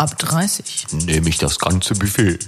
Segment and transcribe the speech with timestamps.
[0.00, 0.86] Ab 30.
[1.04, 2.38] Nehme ich das ganze Buffet.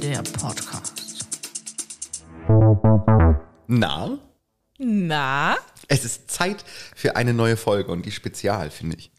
[0.00, 1.26] Der Podcast.
[3.66, 4.18] Na,
[4.78, 5.56] Na?
[5.88, 9.10] es ist Zeit für eine neue Folge und die Spezial, finde ich.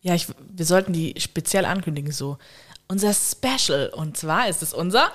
[0.00, 2.38] Ja, ich, wir sollten die speziell ankündigen, so.
[2.86, 3.90] Unser Special.
[3.90, 5.12] Und zwar ist es unser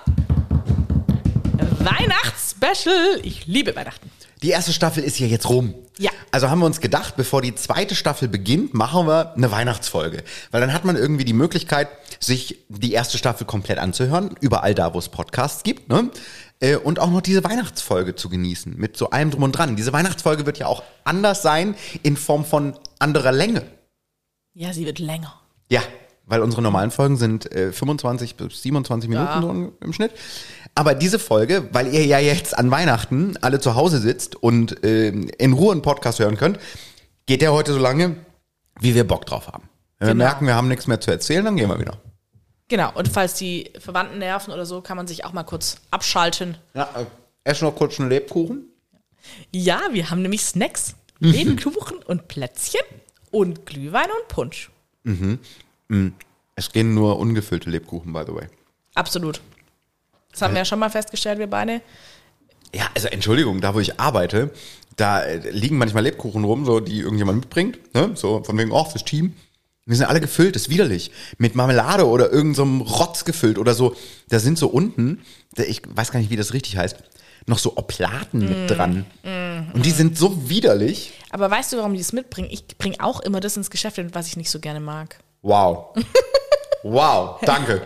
[1.80, 3.22] Weihnachtsspecial.
[3.24, 4.13] Ich liebe Weihnachten.
[4.44, 5.74] Die erste Staffel ist ja jetzt rum.
[5.98, 6.12] Ja.
[6.32, 10.24] Also haben wir uns gedacht, bevor die zweite Staffel beginnt, machen wir eine Weihnachtsfolge.
[10.52, 11.88] Weil dann hat man irgendwie die Möglichkeit,
[12.20, 16.10] sich die erste Staffel komplett anzuhören, überall da, wo es Podcasts gibt, ne?
[16.60, 19.76] Äh, Und auch noch diese Weihnachtsfolge zu genießen, mit so allem drum und dran.
[19.76, 23.64] Diese Weihnachtsfolge wird ja auch anders sein, in Form von anderer Länge.
[24.54, 25.40] Ja, sie wird länger.
[25.70, 25.82] Ja,
[26.34, 29.40] weil unsere normalen Folgen sind äh, 25 bis 27 Minuten Ja.
[29.40, 30.14] so im Schnitt.
[30.74, 35.10] Aber diese Folge, weil ihr ja jetzt an Weihnachten alle zu Hause sitzt und äh,
[35.10, 36.58] in Ruhe einen Podcast hören könnt,
[37.28, 38.16] geht der heute so lange,
[38.80, 39.70] wie wir Bock drauf haben.
[40.00, 40.26] Wenn wir Genau.
[40.26, 41.98] merken, wir haben nichts mehr zu erzählen, dann gehen wir wieder.
[42.68, 42.92] Genau.
[42.96, 46.58] Und falls die Verwandten nerven oder so, kann man sich auch mal kurz abschalten.
[46.74, 47.06] Ja, äh,
[47.44, 48.64] essen noch kurz einen Lebkuchen.
[49.54, 52.82] Ja, wir haben nämlich Snacks, Lebkuchen und Plätzchen
[53.30, 54.72] und Glühwein und Punsch.
[56.56, 58.48] Es gehen nur ungefüllte Lebkuchen, by the way.
[58.96, 59.42] Absolut.
[60.32, 61.82] Das haben wir ja schon mal festgestellt, wir beide.
[62.74, 64.52] Ja, also Entschuldigung, da wo ich arbeite,
[64.98, 68.12] da äh, liegen manchmal Lebkuchen rum, so die irgendjemand mitbringt, ne?
[68.16, 69.34] So von wegen, oh, fürs Team.
[69.86, 71.12] Die sind alle gefüllt, ist widerlich.
[71.38, 73.96] Mit Marmelade oder irgendeinem so Rotz gefüllt oder so.
[74.30, 75.22] Da sind so unten,
[75.58, 76.98] ich weiß gar nicht, wie das richtig heißt,
[77.48, 79.06] noch so Oplaten mit dran.
[79.74, 81.12] Und die sind so widerlich.
[81.32, 82.48] Aber weißt du, warum die das mitbringen?
[82.50, 85.20] Ich bringe auch immer das ins Geschäft, was ich nicht so gerne mag.
[85.44, 85.96] Wow.
[86.84, 87.86] Wow, danke.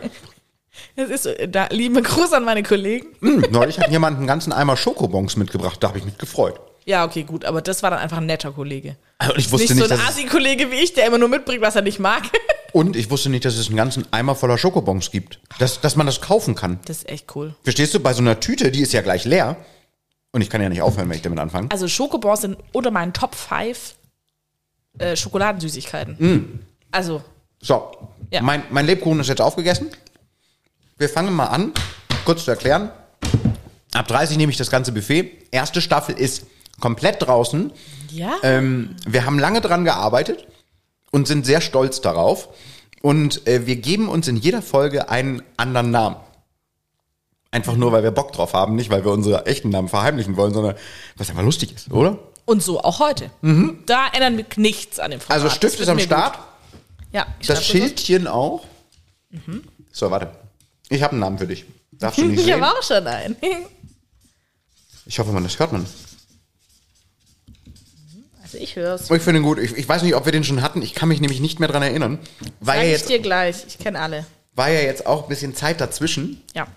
[0.95, 3.07] Das ist so, da, liebe Gruß an meine Kollegen.
[3.19, 6.59] Hm, neulich hat jemand einen ganzen Eimer Schokobons mitgebracht, da habe ich mich gefreut.
[6.85, 8.95] Ja, okay, gut, aber das war dann einfach ein netter Kollege.
[9.17, 11.27] Also ich Nicht, wusste so nicht, ein dass es, Asi-Kollege wie ich, der immer nur
[11.27, 12.23] mitbringt, was er nicht mag.
[12.71, 15.39] und ich wusste nicht, dass es einen ganzen Eimer voller Schokobons gibt.
[15.59, 16.79] Dass, dass man das kaufen kann.
[16.85, 17.53] Das ist echt cool.
[17.63, 19.57] Verstehst du, bei so einer Tüte, die ist ja gleich leer.
[20.31, 21.69] Und ich kann ja nicht aufhören, wenn ich damit anfange.
[21.71, 23.95] Also Schokobons sind unter meinen Top 5
[24.99, 26.65] äh, Schokoladensüßigkeiten.
[26.91, 27.21] Also,
[27.61, 27.91] So,
[28.31, 28.41] Ja.
[28.41, 29.89] mein, mein Lebkuchen ist jetzt aufgegessen.
[30.97, 31.71] Wir fangen mal an,
[32.25, 32.91] kurz zu erklären.
[33.93, 35.31] Ab 30 nehme ich das ganze Buffet.
[35.51, 36.45] Erste Staffel ist
[36.79, 37.71] komplett draußen.
[38.11, 38.33] ja.
[38.43, 40.45] Ähm, wir haben lange dran gearbeitet
[41.11, 42.49] und sind sehr stolz darauf.
[43.01, 46.15] Und äh, wir geben uns in jeder Folge einen anderen Namen.
[47.51, 50.53] Einfach nur, weil wir Bock drauf haben, nicht weil wir unsere echten Namen verheimlichen wollen,
[50.53, 50.75] sondern
[51.15, 52.19] was einfach lustig ist, oder?
[52.45, 53.29] Und so auch heute.
[53.85, 55.37] Da ändern wir nichts an dem Format.
[55.39, 55.43] Mhm.
[55.45, 56.43] Also Stift ist am Start, Gut.
[57.11, 58.65] Ja, ich das Schildchen auch.
[59.29, 59.63] Mhm.
[59.91, 60.31] So, warte.
[60.89, 61.65] Ich habe einen Namen für dich.
[61.91, 62.31] Darfst du das.
[62.31, 63.35] nicht Ich habe auch schon einen.
[65.05, 65.85] Ich hoffe, man, das hört man.
[68.43, 69.09] Also ich höre es.
[69.11, 69.57] Oh, Ich finde ihn gut.
[69.59, 70.81] Ich, ich weiß nicht, ob wir den schon hatten.
[70.81, 72.19] Ich kann mich nämlich nicht mehr dran erinnern.
[72.59, 73.65] War Sag ja, ich jetzt, dir gleich.
[73.67, 74.25] Ich kenne alle.
[74.53, 76.41] war ja jetzt auch ein bisschen Zeit dazwischen.
[76.55, 76.67] Ja.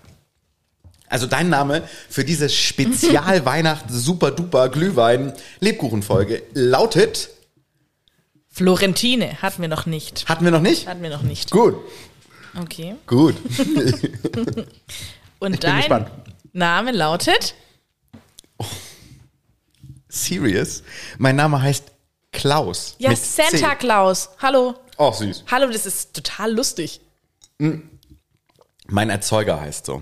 [1.07, 7.29] Also dein Name für diese Spezial Weihnachts Super Duper Glühwein Lebkuchenfolge lautet,
[8.51, 10.27] Florentine hatten wir noch nicht.
[10.27, 10.87] hatten wir noch nicht?
[10.87, 11.51] Hatten wir noch nicht.
[11.51, 11.75] Gut,
[12.59, 12.95] Okay.
[13.07, 13.35] gut.
[15.39, 16.11] Und bin dein gespannt.
[16.53, 17.55] Name lautet?
[20.09, 20.83] Serious.
[21.17, 21.85] Mein Name heißt
[22.33, 22.95] Klaus.
[22.99, 23.75] Ja, Santa C.
[23.79, 24.29] Claus.
[24.41, 24.75] Hallo.
[24.97, 25.45] Oh, süß.
[25.49, 26.99] Hallo, das ist total lustig.
[28.87, 30.01] Mein Erzeuger heißt so.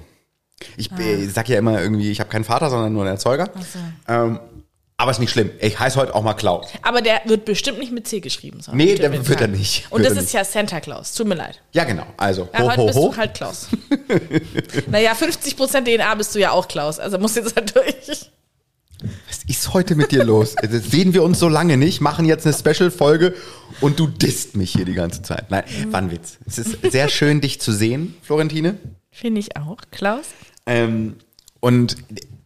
[0.75, 0.97] Ich Ah.
[1.31, 3.49] sag ja immer irgendwie, ich habe keinen Vater, sondern nur einen Erzeuger.
[4.07, 4.39] Ähm,
[4.99, 5.49] aber ist nicht schlimm.
[5.61, 6.67] Ich heiße heute auch mal Klaus.
[6.81, 8.59] Aber der wird bestimmt nicht mit C geschrieben.
[8.59, 9.87] sondern Nee, der wird er nicht.
[9.91, 11.13] Und Wird das ist ja Santa Claus.
[11.13, 11.61] Tut mir leid.
[11.71, 12.05] Ja, genau.
[12.17, 13.09] Also, Ja, ho, heute ho, bist ho.
[13.11, 13.67] du halt Klaus.
[14.91, 16.99] naja, 50% DNA bist du ja auch Klaus.
[16.99, 18.29] Also muss jetzt halt durch.
[19.29, 20.57] Was ist heute mit dir los?
[20.69, 23.33] Sehen wir uns so lange nicht, machen jetzt eine Special-Folge
[23.79, 25.49] und du disst mich hier die ganze Zeit.
[25.49, 26.39] Nein, war ein Witz.
[26.45, 28.75] Es ist sehr schön, dich zu sehen, Florentine.
[29.11, 29.77] Finde ich auch.
[29.91, 30.25] Klaus?
[30.65, 31.15] Ähm,
[31.61, 31.95] und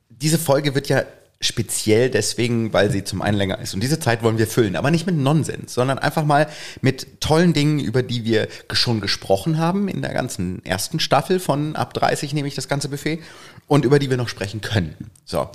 [0.10, 1.02] diese Folge wird ja
[1.44, 3.74] speziell deswegen, weil sie zum einen länger ist.
[3.74, 6.48] Und diese Zeit wollen wir füllen, aber nicht mit Nonsens, sondern einfach mal
[6.82, 11.76] mit tollen Dingen, über die wir schon gesprochen haben in der ganzen ersten Staffel von
[11.76, 13.20] ab 30 nehme ich das ganze Buffet
[13.68, 14.96] und über die wir noch sprechen können.
[15.26, 15.50] So.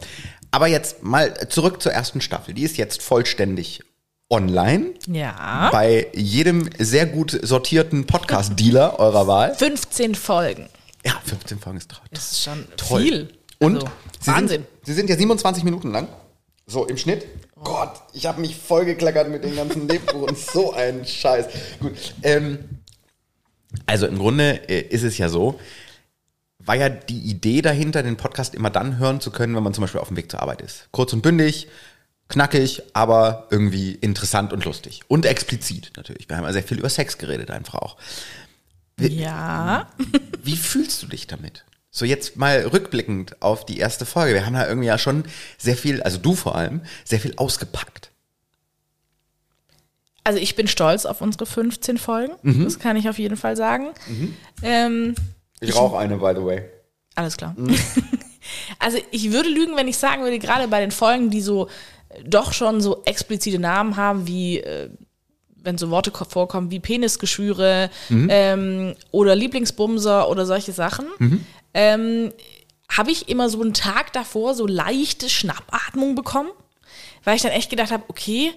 [0.50, 2.54] Aber jetzt mal zurück zur ersten Staffel.
[2.54, 3.82] Die ist jetzt vollständig
[4.30, 5.70] online Ja.
[5.72, 9.54] bei jedem sehr gut sortierten Podcast-Dealer eurer Wahl.
[9.54, 10.68] 15 Folgen.
[11.04, 12.10] Ja, 15 Folgen ist traurig.
[12.12, 13.02] Das ist schon Toll.
[13.02, 13.28] viel.
[13.58, 13.88] Und Also,
[14.20, 14.62] sie Wahnsinn.
[14.62, 16.08] Sind, sie sind ja 27 Minuten lang.
[16.66, 17.26] So im Schnitt.
[17.64, 20.36] Gott, ich habe mich vollgekleckert mit den ganzen Lebkuchen.
[20.52, 21.46] so ein Scheiß.
[21.80, 22.14] Gut.
[22.22, 22.58] Ähm,
[23.86, 25.58] also im Grunde äh, ist es ja so,
[26.58, 29.82] war ja die Idee dahinter, den Podcast immer dann hören zu können, wenn man zum
[29.82, 30.88] Beispiel auf dem Weg zur Arbeit ist.
[30.92, 31.68] Kurz und bündig,
[32.28, 35.00] Knackig, aber irgendwie interessant und lustig.
[35.08, 36.28] Und explizit natürlich.
[36.28, 37.96] Wir haben ja sehr viel über Sex geredet, einfach auch.
[39.00, 39.88] Ja.
[40.42, 41.64] Wie fühlst du dich damit?
[41.98, 44.34] So jetzt mal rückblickend auf die erste Folge.
[44.34, 45.24] Wir haben da irgendwie ja schon
[45.58, 48.10] sehr viel, also du vor allem, sehr viel ausgepackt.
[50.24, 52.34] Also ich bin stolz auf unsere 15 Folgen.
[52.64, 53.88] Das kann ich auf jeden Fall sagen.
[54.62, 55.14] Ähm,
[55.60, 56.62] Ich rauche eine, by the way.
[57.14, 57.56] Alles klar.
[58.78, 61.68] also ich würde lügen, wenn ich sagen würde, gerade bei den Folgen, die so
[62.24, 64.90] doch schon so explizite Namen haben, wie äh,
[65.60, 71.06] wenn so Worte ko- vorkommen wie Penisgeschwüre ähm, oder Lieblingsbumser oder solche Sachen,
[71.74, 72.32] ähm,
[72.90, 76.50] habe ich immer so einen Tag davor so leichte Schnappatmung bekommen,
[77.24, 78.52] weil ich dann echt gedacht habe, okay,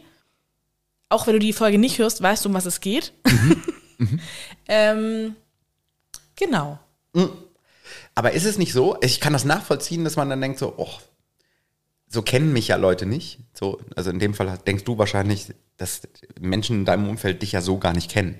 [1.10, 3.14] auch wenn du die Folge nicht hörst, weißt du, um was es geht.
[4.68, 5.36] ähm,
[6.36, 6.80] genau.
[8.16, 8.98] Aber ist es nicht so?
[9.02, 10.92] Ich kann das nachvollziehen, dass man dann denkt so, oh,
[12.08, 13.40] so kennen mich ja Leute nicht.
[13.54, 16.02] So, also in dem Fall denkst du wahrscheinlich, dass
[16.40, 18.40] Menschen in deinem Umfeld dich ja so gar nicht kennen.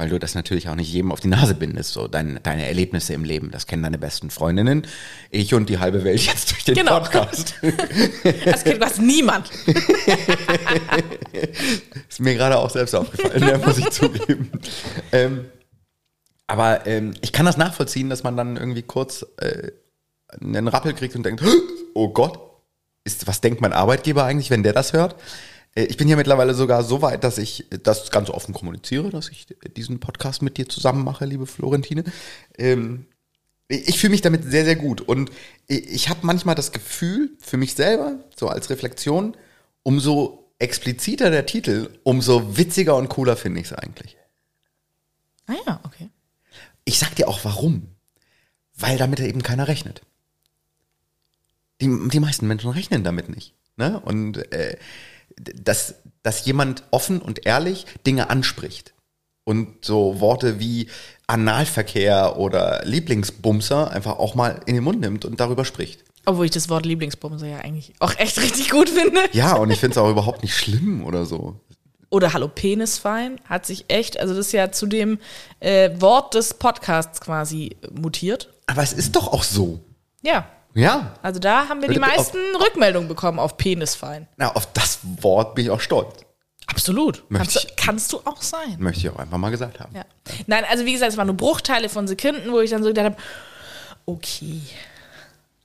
[0.00, 3.12] Weil du das natürlich auch nicht jedem auf die Nase bindest, so dein, deine Erlebnisse
[3.12, 3.50] im Leben.
[3.50, 4.86] Das kennen deine besten Freundinnen,
[5.30, 7.00] ich und die halbe Welt jetzt durch den Genau.
[7.00, 7.56] Podcast.
[8.46, 9.50] Das kennt was niemand.
[12.08, 14.50] Ist mir gerade auch selbst aufgefallen, ne, muss ich zugeben.
[15.12, 15.44] Ähm,
[16.46, 19.70] aber ähm, ich kann das nachvollziehen, dass man dann irgendwie kurz äh,
[20.40, 21.44] einen Rappel kriegt und denkt,
[21.94, 22.38] oh Gott,
[23.04, 25.16] ist, was denkt mein Arbeitgeber eigentlich, wenn der das hört?
[25.74, 29.28] Äh, ich bin hier mittlerweile sogar so weit, dass ich das ganz offen kommuniziere, dass
[29.28, 29.46] ich
[29.76, 32.04] diesen Podcast mit dir zusammen mache, liebe Florentine.
[32.58, 33.06] Ähm,
[33.68, 35.00] ich fühle mich damit sehr, sehr gut.
[35.00, 35.30] Und
[35.68, 39.36] ich, ich habe manchmal das Gefühl, für mich selber, so als Reflexion,
[39.82, 44.16] umso expliziter der Titel, umso witziger und cooler finde ich es eigentlich.
[45.46, 46.10] Ah ja, okay.
[46.84, 47.88] Ich sag dir auch warum.
[48.76, 50.02] Weil damit eben keiner rechnet.
[51.80, 53.54] Die, die meisten Menschen rechnen damit nicht.
[53.76, 54.00] Ne?
[54.00, 54.76] Und äh,
[55.44, 58.94] dass, dass jemand offen und ehrlich Dinge anspricht
[59.44, 60.88] und so Worte wie
[61.26, 66.04] Analverkehr oder Lieblingsbumser einfach auch mal in den Mund nimmt und darüber spricht.
[66.26, 69.20] Obwohl ich das Wort Lieblingsbumser ja eigentlich auch echt richtig gut finde.
[69.32, 71.56] Ja, und ich finde es auch überhaupt nicht schlimm oder so.
[72.10, 75.18] Oder Hallo Penisfein hat sich echt, also das ist ja zu dem
[75.60, 78.52] äh, Wort des Podcasts quasi mutiert.
[78.66, 79.80] Aber es ist doch auch so.
[80.22, 80.46] Ja.
[80.74, 81.14] Ja.
[81.22, 84.28] Also da haben wir die Auf- meisten Rückmeldungen bekommen auf Penisfein.
[84.36, 86.14] Na, auf das Wort bin ich auch stolz.
[86.66, 87.24] Absolut.
[87.32, 88.76] Kannst du, kannst du auch sein.
[88.78, 89.92] Möchte ich auch einfach mal gesagt haben.
[89.94, 90.04] Ja.
[90.46, 93.06] Nein, also wie gesagt, es waren nur Bruchteile von Sekunden, wo ich dann so gedacht
[93.06, 93.16] habe,
[94.06, 94.60] okay.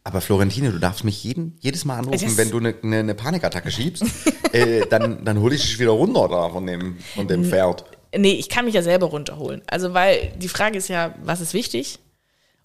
[0.04, 3.16] Aber Florentine, du darfst mich jeden, jedes Mal anrufen, Das- wenn du eine ne, ne
[3.16, 4.04] Panikattacke schiebst,
[4.52, 7.86] äh, dann, dann hole ich dich wieder runter da von dem, von dem Pferd.
[8.16, 9.62] Nee, ich kann mich ja selber runterholen.
[9.68, 12.00] Also, weil die Frage ist ja, was ist wichtig?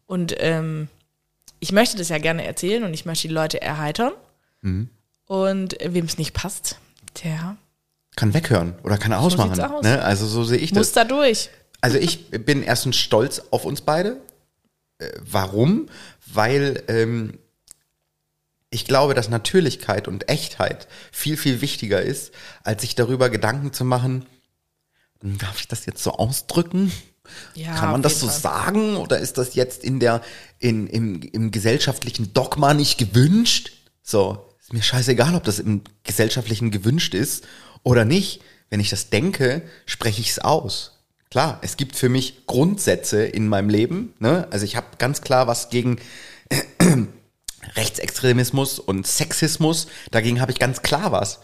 [0.06, 0.88] Und ähm,
[1.60, 4.12] ich möchte das ja gerne erzählen und ich möchte die Leute erheitern.
[5.26, 6.78] Und wem es nicht passt,
[7.22, 7.56] der
[8.16, 9.60] Kann weghören oder kann ausmachen.
[9.60, 9.82] aus.
[9.82, 10.02] Ne?
[10.02, 10.92] Also so sehe ich muss das.
[10.92, 11.50] da durch.
[11.80, 14.20] Also ich bin erstens stolz auf uns beide.
[14.98, 15.88] Äh, warum?
[16.26, 17.38] Weil ähm,
[18.70, 22.32] ich glaube, dass Natürlichkeit und Echtheit viel, viel wichtiger ist,
[22.62, 24.26] als sich darüber Gedanken zu machen,
[25.22, 26.92] darf ich das jetzt so ausdrücken?
[27.54, 28.40] Ja, Kann man das so Fall.
[28.40, 30.22] sagen oder ist das jetzt in der,
[30.58, 33.72] in, im, im gesellschaftlichen Dogma nicht gewünscht?
[34.02, 37.46] So, ist mir scheißegal, ob das im gesellschaftlichen gewünscht ist
[37.82, 38.40] oder nicht.
[38.68, 40.98] Wenn ich das denke, spreche ich es aus.
[41.30, 44.14] Klar, es gibt für mich Grundsätze in meinem Leben.
[44.18, 44.48] Ne?
[44.50, 45.98] Also ich habe ganz klar was gegen
[47.76, 49.86] Rechtsextremismus und Sexismus.
[50.10, 51.40] Dagegen habe ich ganz klar was.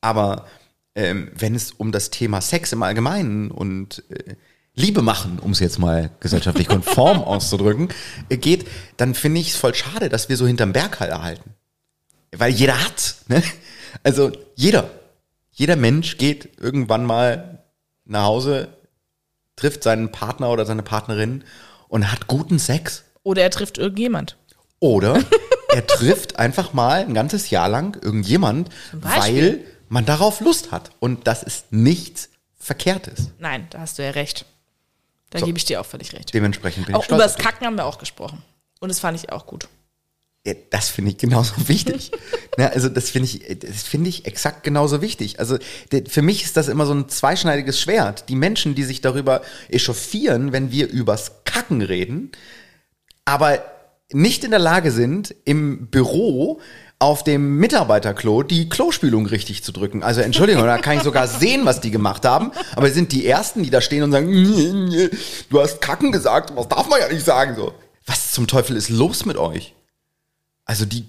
[0.00, 0.46] Aber
[0.94, 4.34] ähm, wenn es um das Thema Sex im Allgemeinen und äh,
[4.80, 7.88] Liebe machen, um es jetzt mal gesellschaftlich konform auszudrücken,
[8.28, 11.54] äh, geht, dann finde ich es voll schade, dass wir so hinterm Berg halt erhalten.
[12.32, 13.16] Weil jeder hat.
[13.28, 13.42] Ne?
[14.02, 14.90] Also jeder.
[15.52, 17.64] Jeder Mensch geht irgendwann mal
[18.04, 18.68] nach Hause,
[19.56, 21.44] trifft seinen Partner oder seine Partnerin
[21.88, 23.04] und hat guten Sex.
[23.22, 24.36] Oder er trifft irgendjemand.
[24.78, 25.22] Oder
[25.68, 30.90] er trifft einfach mal ein ganzes Jahr lang irgendjemand, weil man darauf Lust hat.
[31.00, 33.30] Und das ist nichts Verkehrtes.
[33.38, 34.46] Nein, da hast du ja recht.
[35.30, 35.46] Da So.
[35.46, 36.34] gebe ich dir auch völlig recht.
[36.34, 37.20] Dementsprechend bin ich Auch stolz.
[37.20, 37.46] übers auf dich.
[37.46, 38.42] Kacken haben wir auch gesprochen.
[38.80, 39.68] Und das fand ich auch gut.
[40.46, 42.10] Ja, Das finde ich genauso wichtig.
[42.56, 45.38] ne, also das finde ich, das finde ich exakt genauso wichtig.
[45.38, 45.58] Also
[46.08, 48.28] für mich ist das immer so ein zweischneidiges Schwert.
[48.28, 52.32] Die Menschen, die sich darüber echauffieren, wenn wir übers Kacken reden,
[53.24, 53.62] aber
[54.12, 56.60] nicht in der Lage sind, im Büro
[57.00, 60.02] auf dem Mitarbeiterklo die Klospülung richtig zu drücken.
[60.02, 62.52] Also Entschuldigung, da kann ich sogar sehen, was die gemacht haben.
[62.76, 65.10] Aber es sind die Ersten, die da stehen und sagen, "Nee, nee,
[65.48, 67.56] du hast Kacken gesagt, was darf man ja nicht sagen.
[67.56, 67.72] So,
[68.04, 69.74] was zum Teufel ist los mit euch?
[70.66, 71.04] Also die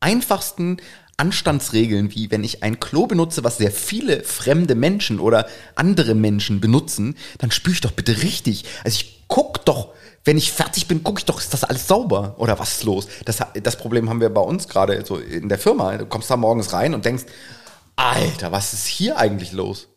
[0.00, 0.78] einfachsten
[1.18, 6.60] Anstandsregeln, wie wenn ich ein Klo benutze, was sehr viele fremde Menschen oder andere Menschen
[6.60, 8.64] benutzen, dann spüre ich doch bitte richtig.
[8.84, 9.92] Also ich guck doch,
[10.24, 13.08] wenn ich fertig bin, gucke ich doch, ist das alles sauber oder was ist los?
[13.24, 15.96] Das, das Problem haben wir bei uns gerade so in der Firma.
[15.98, 17.24] Du kommst da morgens rein und denkst,
[17.96, 19.88] Alter, was ist hier eigentlich los?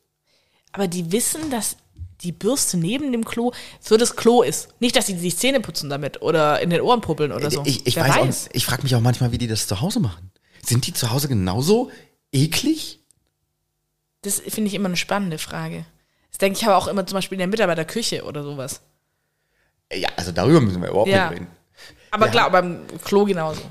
[0.73, 1.77] Aber die wissen, dass
[2.21, 4.69] die Bürste neben dem Klo für das Klo ist.
[4.79, 7.63] Nicht, dass sie sich Zähne putzen damit oder in den Ohren puppeln oder so.
[7.65, 8.49] Ich, ich Wer weiß, auch nicht.
[8.53, 10.31] ich frage mich auch manchmal, wie die das zu Hause machen.
[10.63, 11.91] Sind die zu Hause genauso
[12.31, 12.99] eklig?
[14.23, 15.85] Das finde ich immer eine spannende Frage.
[16.31, 18.81] Das denke ich aber auch immer zum Beispiel in der Mitarbeiterküche oder sowas.
[19.93, 21.29] Ja, also darüber müssen wir überhaupt Ja.
[21.29, 21.47] nicht reden.
[22.11, 23.61] Aber Wir klar, beim Klo genauso.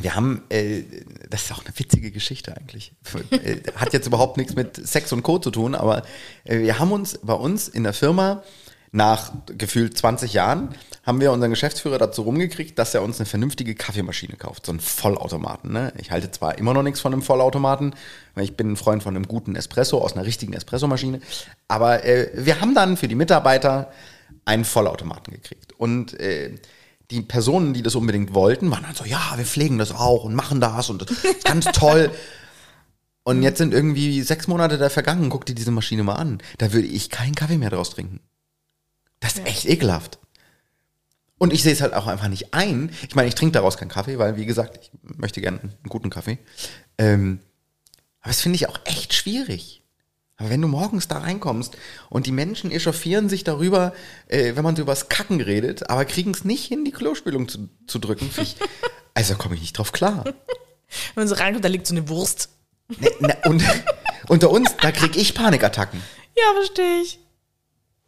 [0.00, 0.82] Wir haben, äh,
[1.28, 2.92] das ist auch eine witzige Geschichte eigentlich.
[3.30, 5.38] Äh, Hat jetzt überhaupt nichts mit Sex und Co.
[5.38, 6.02] zu tun, aber
[6.44, 8.44] äh, wir haben uns bei uns in der Firma
[8.92, 13.74] nach gefühlt 20 Jahren haben wir unseren Geschäftsführer dazu rumgekriegt, dass er uns eine vernünftige
[13.74, 15.72] Kaffeemaschine kauft, so einen Vollautomaten.
[15.72, 15.92] Ne?
[15.98, 17.94] Ich halte zwar immer noch nichts von einem Vollautomaten,
[18.34, 21.20] weil ich bin ein Freund von einem guten Espresso aus einer richtigen Espressomaschine,
[21.66, 23.90] aber äh, wir haben dann für die Mitarbeiter
[24.44, 26.54] einen Vollautomaten gekriegt und äh,
[27.10, 30.34] die Personen, die das unbedingt wollten, waren dann so, ja, wir pflegen das auch und
[30.34, 32.10] machen das und das ist ganz toll.
[33.22, 36.38] Und jetzt sind irgendwie sechs Monate da vergangen, guck dir diese Maschine mal an.
[36.58, 38.20] Da würde ich keinen Kaffee mehr draus trinken.
[39.20, 40.18] Das ist echt ekelhaft.
[41.38, 42.90] Und ich sehe es halt auch einfach nicht ein.
[43.06, 46.10] Ich meine, ich trinke daraus keinen Kaffee, weil, wie gesagt, ich möchte gerne einen guten
[46.10, 46.38] Kaffee.
[46.98, 47.40] Ähm,
[48.20, 49.77] aber das finde ich auch echt schwierig.
[50.38, 51.76] Aber wenn du morgens da reinkommst
[52.10, 53.92] und die Menschen echauffieren sich darüber,
[54.28, 57.68] äh, wenn man so übers Kacken redet, aber kriegen es nicht hin, die Klospülung zu,
[57.88, 58.56] zu drücken, ich,
[59.14, 60.24] also komme ich nicht drauf klar.
[60.24, 60.34] Wenn
[61.16, 62.50] man so reinkommt, da liegt so eine Wurst.
[63.00, 63.62] Ne, ne, und
[64.28, 66.00] unter uns, da kriege ich Panikattacken.
[66.36, 67.18] Ja, verstehe ich.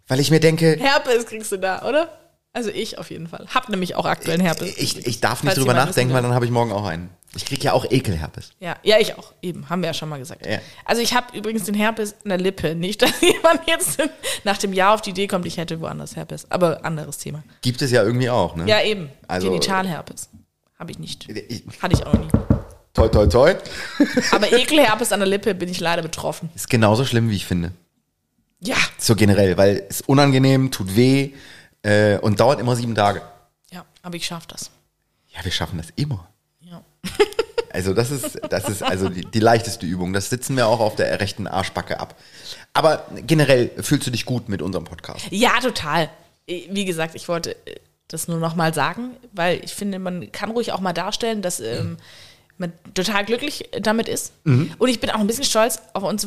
[0.06, 2.16] Weil ich mir denke, Herpes kriegst du da, oder?
[2.52, 3.46] Also ich auf jeden Fall.
[3.54, 4.76] Hab nämlich auch aktuell einen Herpes.
[4.76, 7.10] ich, ich darf nicht drüber nachdenken, weil dann habe ich morgen auch einen.
[7.36, 8.50] Ich kriege ja auch Ekelherpes.
[8.58, 9.32] Ja, ja, ich auch.
[9.40, 10.44] Eben, haben wir ja schon mal gesagt.
[10.44, 10.58] Ja.
[10.84, 12.74] Also ich habe übrigens den Herpes in der Lippe.
[12.74, 14.02] Nicht, dass jemand jetzt
[14.42, 16.50] nach dem Jahr auf die Idee kommt, ich hätte woanders Herpes.
[16.50, 17.44] Aber anderes Thema.
[17.62, 18.66] Gibt es ja irgendwie auch, ne?
[18.66, 19.10] Ja, eben.
[19.28, 20.28] Also- Genitalherpes.
[20.76, 21.28] Habe ich nicht.
[21.28, 22.28] Ich, Hatte ich auch nie.
[22.94, 23.54] toi, toi, toi.
[24.32, 26.48] Aber Ekelherpes an der Lippe bin ich leider betroffen.
[26.54, 27.72] Ist genauso schlimm, wie ich finde.
[28.60, 28.76] Ja.
[28.98, 31.32] So generell, weil es unangenehm, tut weh
[31.82, 33.22] äh, und dauert immer sieben Tage.
[33.70, 34.70] Ja, aber ich schaffe das.
[35.28, 36.28] Ja, wir schaffen das immer.
[36.60, 36.82] Ja.
[37.72, 40.12] Also das ist, das ist also die, die leichteste Übung.
[40.12, 42.16] Das sitzen wir auch auf der rechten Arschbacke ab.
[42.72, 45.26] Aber generell fühlst du dich gut mit unserem Podcast?
[45.30, 46.10] Ja, total.
[46.46, 47.76] Wie gesagt, ich wollte äh,
[48.08, 51.60] das nur noch mal sagen, weil ich finde, man kann ruhig auch mal darstellen, dass
[51.60, 51.98] ähm,
[52.58, 54.32] man total glücklich damit ist.
[54.44, 56.26] Und ich bin auch ein bisschen stolz auf uns,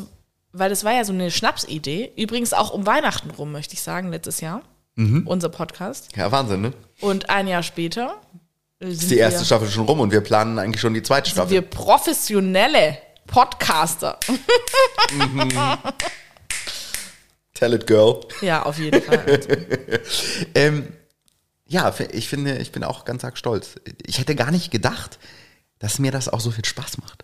[0.54, 2.14] weil das war ja so eine Schnapsidee.
[2.16, 4.62] Übrigens auch um Weihnachten rum, möchte ich sagen, letztes Jahr.
[4.96, 6.16] Unser Podcast.
[6.16, 6.74] Ja, Wahnsinn, ne?
[7.02, 8.22] Und ein Jahr später
[8.80, 11.02] äh, sind Ist die erste wir, Staffel schon rum und wir planen eigentlich schon die
[11.02, 11.52] zweite Staffel.
[11.52, 14.20] wir professionelle Podcaster.
[17.54, 18.20] Tell it, girl.
[18.42, 19.20] ja, auf jeden Fall.
[19.20, 19.50] Also,
[20.56, 20.88] Ähm,
[21.66, 23.76] ja, ich finde, ich bin auch ganz arg stolz.
[24.06, 25.18] Ich hätte gar nicht gedacht,
[25.80, 27.24] dass mir das auch so viel Spaß macht.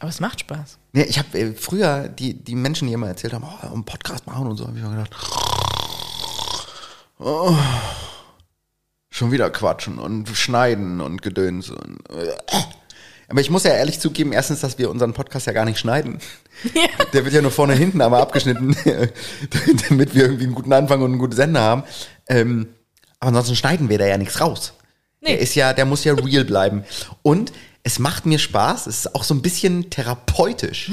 [0.00, 0.78] aber es macht Spaß.
[0.92, 4.26] Nee, ich habe äh, früher die, die Menschen, die immer erzählt haben, oh, einen Podcast
[4.26, 5.14] machen und so, habe ich mir gedacht,
[7.18, 7.56] oh,
[9.10, 11.70] schon wieder quatschen und schneiden und gedöns.
[11.70, 11.98] Und.
[13.28, 16.20] Aber ich muss ja ehrlich zugeben, erstens, dass wir unseren Podcast ja gar nicht schneiden.
[17.12, 18.76] Der wird ja nur vorne hinten einmal abgeschnitten,
[19.88, 21.82] damit wir irgendwie einen guten Anfang und ein gutes Ende haben.
[22.28, 22.68] Ähm,
[23.18, 24.74] aber ansonsten schneiden wir da ja nichts raus.
[25.20, 25.30] Nee.
[25.30, 26.84] Der ist ja, der muss ja real bleiben.
[27.22, 30.92] Und es macht mir Spaß, es ist auch so ein bisschen therapeutisch,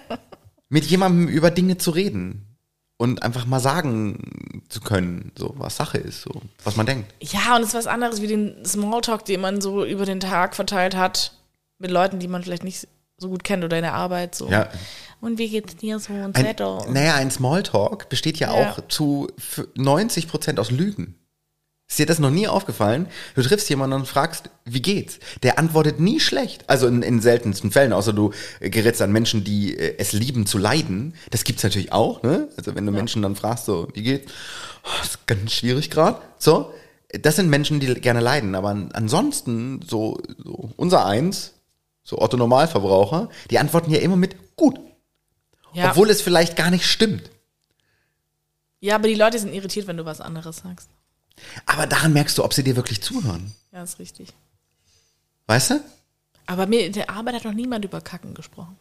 [0.68, 2.47] mit jemandem über Dinge zu reden
[2.98, 7.14] und einfach mal sagen zu können, so was Sache ist, so was man denkt.
[7.22, 10.54] Ja, und es ist was anderes wie den Smalltalk, den man so über den Tag
[10.54, 11.32] verteilt hat
[11.78, 12.86] mit Leuten, die man vielleicht nicht
[13.16, 14.48] so gut kennt oder in der Arbeit so.
[14.48, 14.68] Ja.
[15.20, 16.78] Und wie geht's dir so und Ein, Zettel?
[16.90, 18.70] naja, ein Smalltalk besteht ja, Ja.
[18.72, 21.14] auch zu f- 90 Prozent aus Lügen.
[21.88, 23.06] Ist dir das noch nie aufgefallen?
[23.34, 25.18] Du triffst jemanden und fragst, wie geht's?
[25.42, 26.68] Der antwortet nie schlecht.
[26.68, 30.58] Also in, in seltensten Fällen, außer du gerätst an Menschen, die äh, es lieben zu
[30.58, 31.14] leiden.
[31.30, 32.48] Das gibt's natürlich auch, ne?
[32.58, 34.30] Also wenn du Menschen dann fragst, so, wie geht's?
[34.84, 36.20] Oh, das ist ganz schwierig gerade.
[36.38, 36.72] So.
[37.22, 38.54] Das sind Menschen, die gerne leiden.
[38.54, 41.54] Aber an, ansonsten, so, so unser Eins,
[42.04, 44.78] so Otto Normalverbraucher, die antworten ja immer mit gut.
[45.72, 45.90] ja.
[45.90, 47.30] Obwohl es vielleicht gar nicht stimmt.
[48.80, 50.90] ja, aber die Leute sind irritiert, wenn du was anderes sagst.
[51.66, 53.52] Aber daran merkst du, ob sie dir wirklich zuhören.
[53.72, 54.28] Ja, ist richtig.
[55.46, 55.80] Weißt du?
[56.46, 58.76] Aber mir in der Arbeit hat noch niemand über Kacken gesprochen.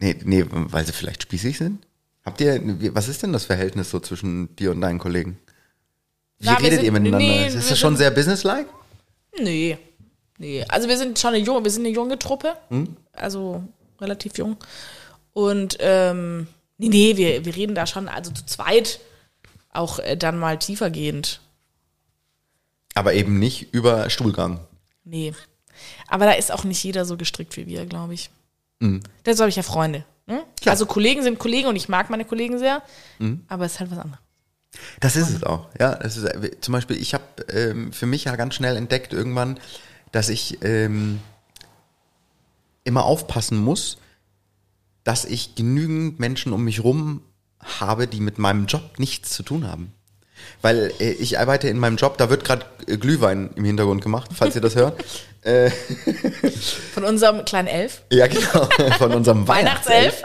[0.00, 1.86] Nee, nee, weil sie vielleicht spießig sind?
[2.24, 2.60] Habt ihr,
[2.94, 5.38] was ist denn das Verhältnis so zwischen dir und deinen Kollegen?
[6.38, 7.18] Wie Na, redet sind- ihr miteinander?
[7.18, 8.68] nee, ist das schon sind- sehr businesslike?
[9.40, 9.78] Nee.
[10.36, 12.54] Nee, also wir sind schon eine junge, wir sind eine junge Truppe.
[13.12, 13.64] Also
[14.00, 14.56] relativ jung.
[15.32, 16.46] Und ähm,
[16.76, 19.00] nee, nee, wir, wir reden da schon, also zu zweit
[19.72, 21.40] auch äh, dann mal tiefergehend.
[22.98, 24.58] Aber eben nicht über Stuhlgang.
[25.04, 25.32] Nee.
[26.08, 28.28] Aber da ist auch nicht jeder so gestrickt wie wir, glaube ich.
[29.24, 30.04] Deshalb habe ich ja Freunde.
[30.26, 30.42] Ne?
[30.66, 32.82] Also Kollegen sind Kollegen und ich mag meine Kollegen sehr,
[33.46, 34.20] aber es ist halt was anderes.
[34.98, 35.68] Das ist es auch.
[35.78, 39.12] Ja, das ist, äh, zum Beispiel, ich habe ähm, für mich ja ganz schnell entdeckt
[39.12, 39.60] irgendwann,
[40.10, 41.20] dass ich ähm,
[42.82, 43.98] immer aufpassen muss,
[45.04, 47.22] dass ich genügend Menschen um mich rum
[47.60, 49.92] habe, die mit meinem Job nichts zu tun haben.
[50.62, 54.30] Weil äh, ich arbeite in meinem Job, da wird gerade äh, Glühwein im Hintergrund gemacht,
[54.34, 55.02] falls ihr das hört.
[55.42, 55.70] Äh,
[56.94, 58.02] Von unserem kleinen Elf.
[58.10, 58.68] ja, genau,
[58.98, 60.20] von unserem Weihnachtself.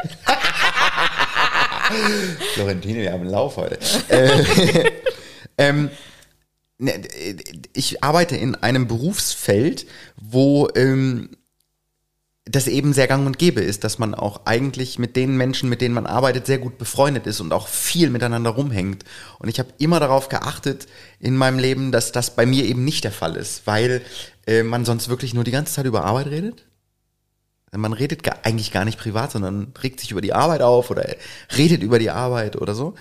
[2.56, 3.78] Florentine, wir haben einen Lauf heute.
[4.10, 4.92] äh,
[5.60, 5.92] ähm,
[6.80, 6.94] ne,
[7.74, 9.86] ich arbeite in einem Berufsfeld,
[10.20, 11.38] wo ähm,
[12.46, 15.80] das eben sehr gang und gäbe ist, dass man auch eigentlich mit den Menschen, mit
[15.80, 19.06] denen man arbeitet, sehr gut befreundet ist und auch viel miteinander rumhängt.
[19.40, 20.88] Und ich habe immer darauf geachtet
[21.20, 24.02] in meinem Leben, dass das bei mir eben nicht der Fall ist, weil
[24.46, 26.66] äh, man sonst wirklich nur die ganze Zeit über Arbeit redet.
[27.72, 31.08] Man redet gar, eigentlich gar nicht privat, sondern regt sich über die Arbeit auf oder
[31.58, 32.94] redet über die Arbeit oder so.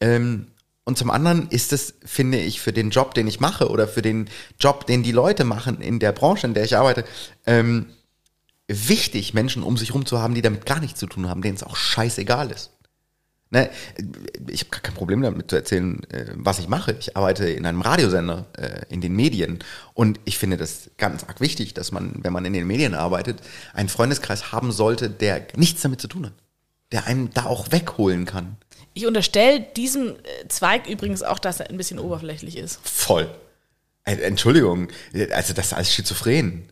[0.00, 0.48] Ähm,
[0.84, 4.02] und zum anderen ist es, finde ich, für den Job, den ich mache oder für
[4.02, 4.28] den
[4.58, 7.04] Job, den die Leute machen in der Branche, in der ich arbeite,
[7.46, 7.86] ähm,
[8.68, 11.56] wichtig, Menschen um sich rum zu haben, die damit gar nichts zu tun haben, denen
[11.56, 12.70] es auch scheißegal ist.
[13.50, 13.70] Ne,
[14.50, 16.94] ich habe gar kein Problem damit zu erzählen, äh, was ich mache.
[17.00, 19.60] Ich arbeite in einem Radiosender, äh, in den Medien.
[19.94, 23.40] Und ich finde das ganz arg wichtig, dass man, wenn man in den Medien arbeitet,
[23.72, 26.34] einen Freundeskreis haben sollte, der nichts damit zu tun hat.
[26.92, 28.58] Der einen da auch wegholen kann.
[28.92, 32.80] Ich unterstelle diesem äh, Zweig übrigens auch, dass er ein bisschen oberflächlich ist.
[32.82, 33.30] Voll.
[34.04, 34.88] Entschuldigung,
[35.32, 36.70] also das ist alles schizophren.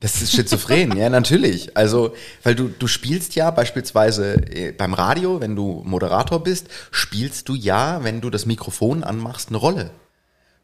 [0.00, 1.76] Das ist schizophren, ja, natürlich.
[1.76, 2.14] Also,
[2.44, 7.54] weil du, du spielst ja beispielsweise äh, beim Radio, wenn du Moderator bist, spielst du
[7.54, 9.90] ja, wenn du das Mikrofon anmachst, eine Rolle.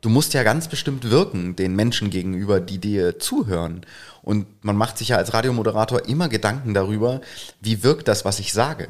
[0.00, 3.86] Du musst ja ganz bestimmt wirken den Menschen gegenüber, die dir zuhören.
[4.22, 7.20] Und man macht sich ja als Radiomoderator immer Gedanken darüber,
[7.60, 8.88] wie wirkt das, was ich sage,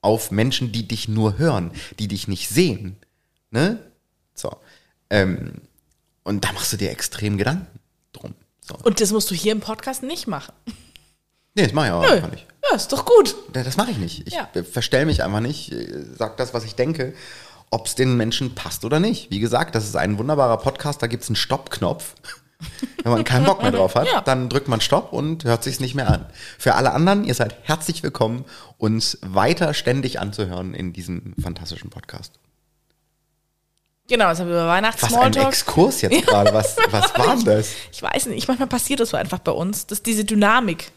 [0.00, 2.96] auf Menschen, die dich nur hören, die dich nicht sehen.
[3.50, 3.78] Ne?
[4.34, 4.56] So.
[5.10, 5.60] Ähm,
[6.24, 7.78] und da machst du dir extrem Gedanken
[8.12, 8.34] drum.
[8.68, 8.74] So.
[8.84, 10.52] Und das musst du hier im Podcast nicht machen.
[11.54, 12.12] Nee, das mache ich aber Nö.
[12.14, 12.46] einfach nicht.
[12.68, 13.34] Ja, ist doch gut.
[13.52, 14.26] Das mache ich nicht.
[14.26, 14.48] Ich Ja.
[14.70, 17.14] verstell mich einfach nicht, äh, sag das, was ich denke,
[17.70, 19.30] ob es den Menschen passt oder nicht.
[19.30, 22.14] Wie gesagt, das ist ein wunderbarer Podcast, da gibt es einen Stoppknopf.
[23.04, 24.20] Wenn man keinen Bock mehr drauf hat, Ja.
[24.22, 26.26] dann drückt man Stopp und hört sich's nicht mehr an.
[26.58, 28.44] Für alle anderen, ihr seid herzlich willkommen,
[28.78, 32.32] uns weiter ständig anzuhören in diesem fantastischen Podcast.
[34.08, 35.48] Genau, jetzt haben wir über Was ein Weihnachts-Smalltalk.
[35.48, 36.52] Exkurs jetzt gerade.
[36.54, 37.68] Was, was war denn das?
[37.92, 39.86] Ich weiß nicht, manchmal passiert das so einfach bei uns.
[39.86, 40.90] Das ist diese Dynamik.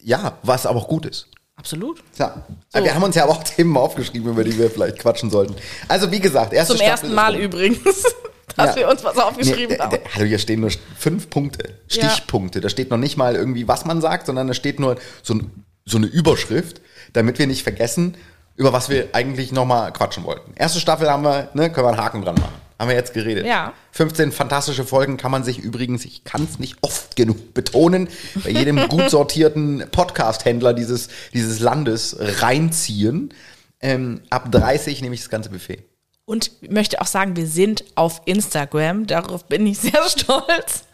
[0.00, 1.28] Ja, was aber auch gut ist.
[1.56, 2.02] Absolut.
[2.18, 2.44] Ja.
[2.72, 5.54] Wir haben uns ja aber auch Themen aufgeschrieben, über die wir vielleicht quatschen sollten.
[5.86, 7.78] Also wie gesagt, erste Zum Staffel ersten Mal übrigens,
[8.56, 8.76] dass Ja.
[8.76, 9.94] wir uns was aufgeschrieben Nee, haben.
[9.94, 12.60] äh, hallo, hier stehen nur fünf Punkte, Stichpunkte.
[12.60, 15.64] Da steht noch nicht mal irgendwie, was man sagt, sondern da steht nur so, ein,
[15.84, 16.80] so eine Überschrift,
[17.12, 18.16] damit wir nicht vergessen,
[18.56, 20.52] über was wir eigentlich nochmal quatschen wollten.
[20.54, 22.54] Erste Staffel haben wir, ne, können wir einen Haken dran machen.
[22.78, 23.46] Haben wir jetzt geredet.
[23.46, 23.72] Ja.
[23.92, 28.08] 15 fantastische Folgen kann man sich übrigens, ich kann es nicht oft genug betonen,
[28.42, 33.32] bei jedem gut sortierten Podcast-Händler dieses, dieses Landes reinziehen.
[33.80, 35.84] Ähm, ab 30 nehme ich das ganze Buffet.
[36.24, 39.06] Und ich möchte auch sagen, wir sind auf Instagram.
[39.06, 40.84] Darauf bin ich sehr stolz.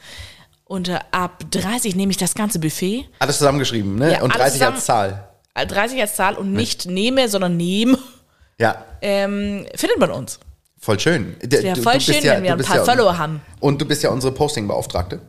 [0.65, 3.09] Unter ab 30 nehme ich das ganze Buffet.
[3.19, 4.13] Alles zusammengeschrieben, ne?
[4.13, 4.85] Ja, Und alles 30 als.
[4.85, 5.28] Zahl.
[5.63, 7.99] Äh, 30 als Zahl und nicht nehme, sondern nehme.
[8.59, 10.41] Ja, Ähm, findet man uns.
[10.81, 11.37] voll schön.
[11.43, 13.41] D- wäre du- voll schön, wenn wir ein paar ja, Follower haben.
[13.61, 15.21] Und du bist ja unsere Posting-Beauftragte.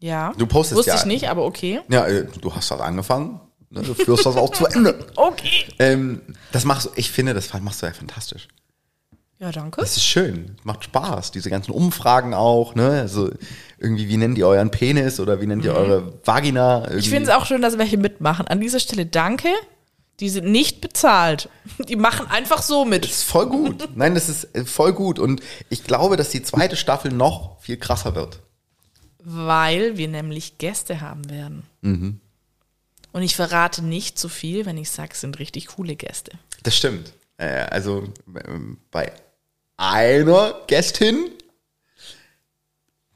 [0.00, 0.32] Ja.
[0.36, 0.96] Du postest Wusste ja.
[0.96, 1.80] ich nicht, aber okay.
[1.88, 3.40] Ja, äh, du hast das angefangen.
[3.70, 3.82] Ne?
[3.82, 4.98] Du führst das auch zu Ende.
[5.16, 5.64] Okay.
[5.78, 6.20] Ähm,
[6.52, 8.48] das machst du, ich finde, das machst du ja fantastisch.
[9.38, 9.80] Ja, danke.
[9.80, 10.56] Das ist schön.
[10.64, 11.30] Macht Spaß.
[11.30, 13.00] Diese ganzen Umfragen auch, ne?
[13.00, 13.30] Also
[13.78, 16.78] irgendwie, wie nennt ihr euren Penis oder wie nennt ihr eure Vagina?
[16.78, 16.92] Irgendwie.
[16.92, 16.98] Mhm.
[16.98, 18.46] Ich finde es auch schön, dass welche mitmachen.
[18.48, 19.48] An dieser Stelle danke.
[20.20, 21.50] Die sind nicht bezahlt.
[21.88, 23.04] Die machen einfach so mit.
[23.04, 23.88] Das ist voll gut.
[23.94, 25.18] Nein, das ist äh, voll gut.
[25.18, 28.40] Und ich glaube, dass die zweite Staffel noch viel krasser wird.
[29.22, 31.64] Weil wir nämlich Gäste haben werden.
[31.82, 32.20] Mhm.
[33.12, 36.32] Und ich verrate nicht zu viel, wenn ich sage, es sind richtig coole Gäste.
[36.62, 37.12] Das stimmt.
[37.36, 38.04] Äh, also
[38.46, 39.12] ähm, bei
[39.76, 41.30] einer Gästin,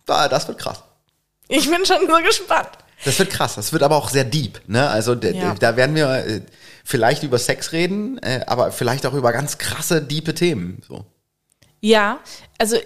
[0.06, 0.82] da, das wird krass.
[1.48, 2.70] Ich bin schon so gespannt.
[3.04, 3.54] Das wird krass.
[3.54, 4.60] Das wird aber auch sehr deep.
[4.66, 4.88] Ne?
[4.88, 5.54] Also Ja.
[5.54, 6.42] da werden wir äh,
[6.84, 10.82] vielleicht über Sex reden, äh, aber vielleicht auch über ganz krasse, diepe Themen.
[10.86, 11.06] So.
[11.80, 12.18] Ja,
[12.58, 12.76] also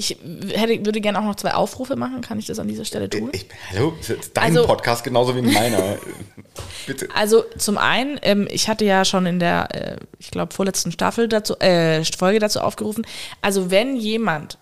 [0.00, 0.16] Ich
[0.54, 2.22] hätte, würde gerne auch noch zwei Aufrufe machen.
[2.22, 3.28] Kann ich das an dieser Stelle tun?
[3.32, 3.92] Ich, hallo,
[4.32, 5.98] dein Also- Podcast genauso wie meiner.
[6.86, 7.06] Bitte.
[7.14, 11.28] Also zum einen, ähm, ich hatte ja schon in der, äh, ich glaube, vorletzten Staffel
[11.28, 13.06] dazu, äh, Folge dazu aufgerufen.
[13.42, 14.56] Also wenn jemand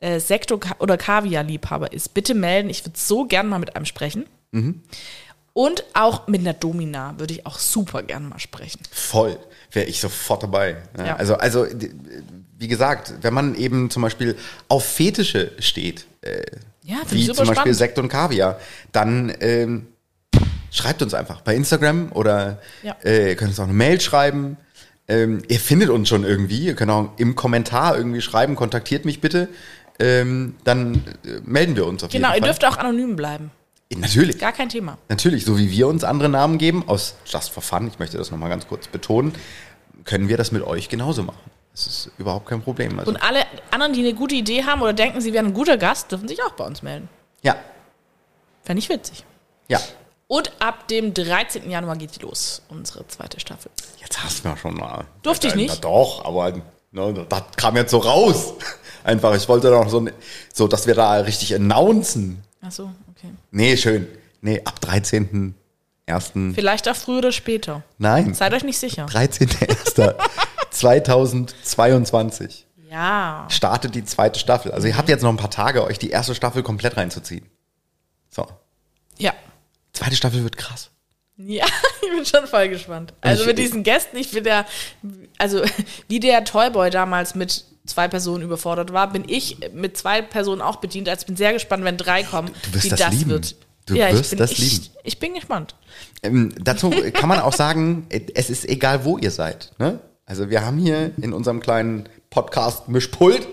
[0.00, 2.68] äh, Sektor- oder Kaviar-Liebhaber ist, bitte melden.
[2.68, 4.26] Ich würde so gern mal mit einem sprechen.
[5.52, 8.80] Und auch mit einer Domina würde ich auch super gern mal sprechen.
[8.90, 9.38] Voll.
[9.70, 10.78] Wäre ich sofort dabei.
[10.96, 11.06] ne?
[11.06, 11.16] Ja.
[11.16, 11.66] Also, also,
[12.62, 14.36] wie gesagt, wenn man eben zum Beispiel
[14.68, 16.42] auf Fetische steht, äh,
[16.84, 17.76] Ja, wie zum Beispiel spannend.
[17.76, 18.60] Sekt und Kaviar,
[18.92, 19.88] dann ähm,
[20.70, 22.96] schreibt uns einfach bei Instagram oder Ja.
[23.04, 24.56] äh, ihr könnt uns auch eine Mail schreiben.
[25.08, 26.66] Ähm, ihr findet uns schon irgendwie.
[26.66, 29.48] Ihr könnt auch im Kommentar irgendwie schreiben, kontaktiert mich bitte.
[29.98, 32.54] Ähm, dann äh, melden wir uns auf Genau, ihr jeden Fall.
[32.54, 33.50] dürft auch anonym bleiben.
[33.94, 34.38] Natürlich.
[34.38, 34.96] Gar kein Thema.
[35.08, 38.30] Natürlich, so wie wir uns andere Namen geben, aus Just for Fun, ich möchte das
[38.30, 39.32] nochmal ganz kurz betonen,
[40.04, 41.50] können wir das mit euch genauso machen.
[41.72, 42.98] Das ist überhaupt kein Problem.
[42.98, 45.76] Also, Und alle anderen, die eine gute Idee haben oder denken, sie wären ein guter
[45.78, 47.08] Gast, dürfen sich auch bei uns melden.
[47.42, 47.56] ja,
[48.64, 49.24] Fände ich witzig.
[49.68, 49.80] ja.
[50.28, 51.68] Und ab dem 13.
[51.70, 53.70] Januar geht los, unsere zweite Staffel.
[54.00, 55.04] Jetzt hast du mir schon mal.
[55.22, 55.74] Durfte ich nicht?
[55.74, 56.52] Na doch, aber
[56.90, 58.54] ne, das kam jetzt so raus.
[59.04, 60.06] Einfach, ich wollte doch so,
[60.54, 62.42] so, dass wir da richtig announcen.
[62.62, 63.28] Ach so, okay.
[63.50, 64.08] Nee, schön.
[64.40, 65.54] Nee, ab 13.
[66.06, 66.54] Ersten.
[66.54, 67.82] Vielleicht auch früher oder später.
[67.98, 69.04] Nein, Seid euch nicht sicher.
[70.72, 73.46] 13.01.2022 Ja.
[73.50, 74.72] startet die zweite Staffel.
[74.72, 77.46] Also ihr habt jetzt noch ein paar Tage, euch die erste Staffel komplett reinzuziehen.
[78.30, 78.46] So.
[79.18, 79.32] Ja.
[79.92, 80.90] Zweite Staffel wird krass.
[81.36, 81.64] Ja,
[82.02, 83.14] ich bin schon voll gespannt.
[83.20, 84.64] Also Ich- mit diesen Gästen, ich bin ja,
[85.38, 85.62] also
[86.08, 90.76] wie der Toyboy damals mit zwei Personen überfordert war, bin ich mit zwei Personen auch
[90.76, 91.08] bedient.
[91.08, 93.30] Also ich bin sehr gespannt, wenn drei kommen, Du wirst wie das das lieben.
[93.30, 93.56] wird.
[93.86, 94.86] Du ja, wirst ich bin, das ich, lieben.
[95.02, 95.74] Ich bin gespannt.
[96.22, 99.72] Ähm, dazu kann man auch sagen, es ist egal, wo ihr seid.
[99.78, 99.98] Ne?
[100.32, 103.46] Also wir haben hier in unserem kleinen Podcast Mischpult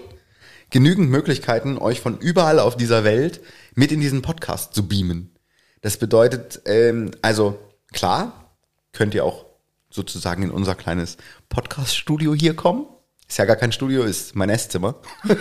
[0.70, 3.42] genügend Möglichkeiten, euch von überall auf dieser Welt
[3.76, 5.36] mit in diesen Podcast zu beamen.
[5.82, 7.60] Das bedeutet, ähm, also
[7.92, 8.56] klar,
[8.94, 9.46] könnt ihr auch
[9.89, 11.18] sozusagen in unser kleines
[11.50, 12.86] Podcast-Studio hier kommen.
[13.30, 14.96] Ist ja gar kein Studio, ist mein Esszimmer.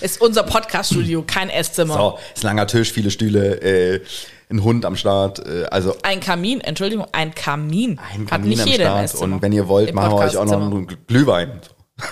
[0.00, 1.94] Ist unser Podcast-Studio, kein Esszimmer.
[1.94, 4.00] So, ist ein langer Tisch, viele Stühle, äh,
[4.48, 7.98] ein Hund am Start, äh, also Ein Kamin, Entschuldigung, ein Kamin.
[7.98, 9.04] ein Hat Kamin nicht am jeder im Start.
[9.06, 9.34] Esszimmer.
[9.36, 11.60] Und wenn ihr wollt, Im machen wir euch auch noch einen Glühwein.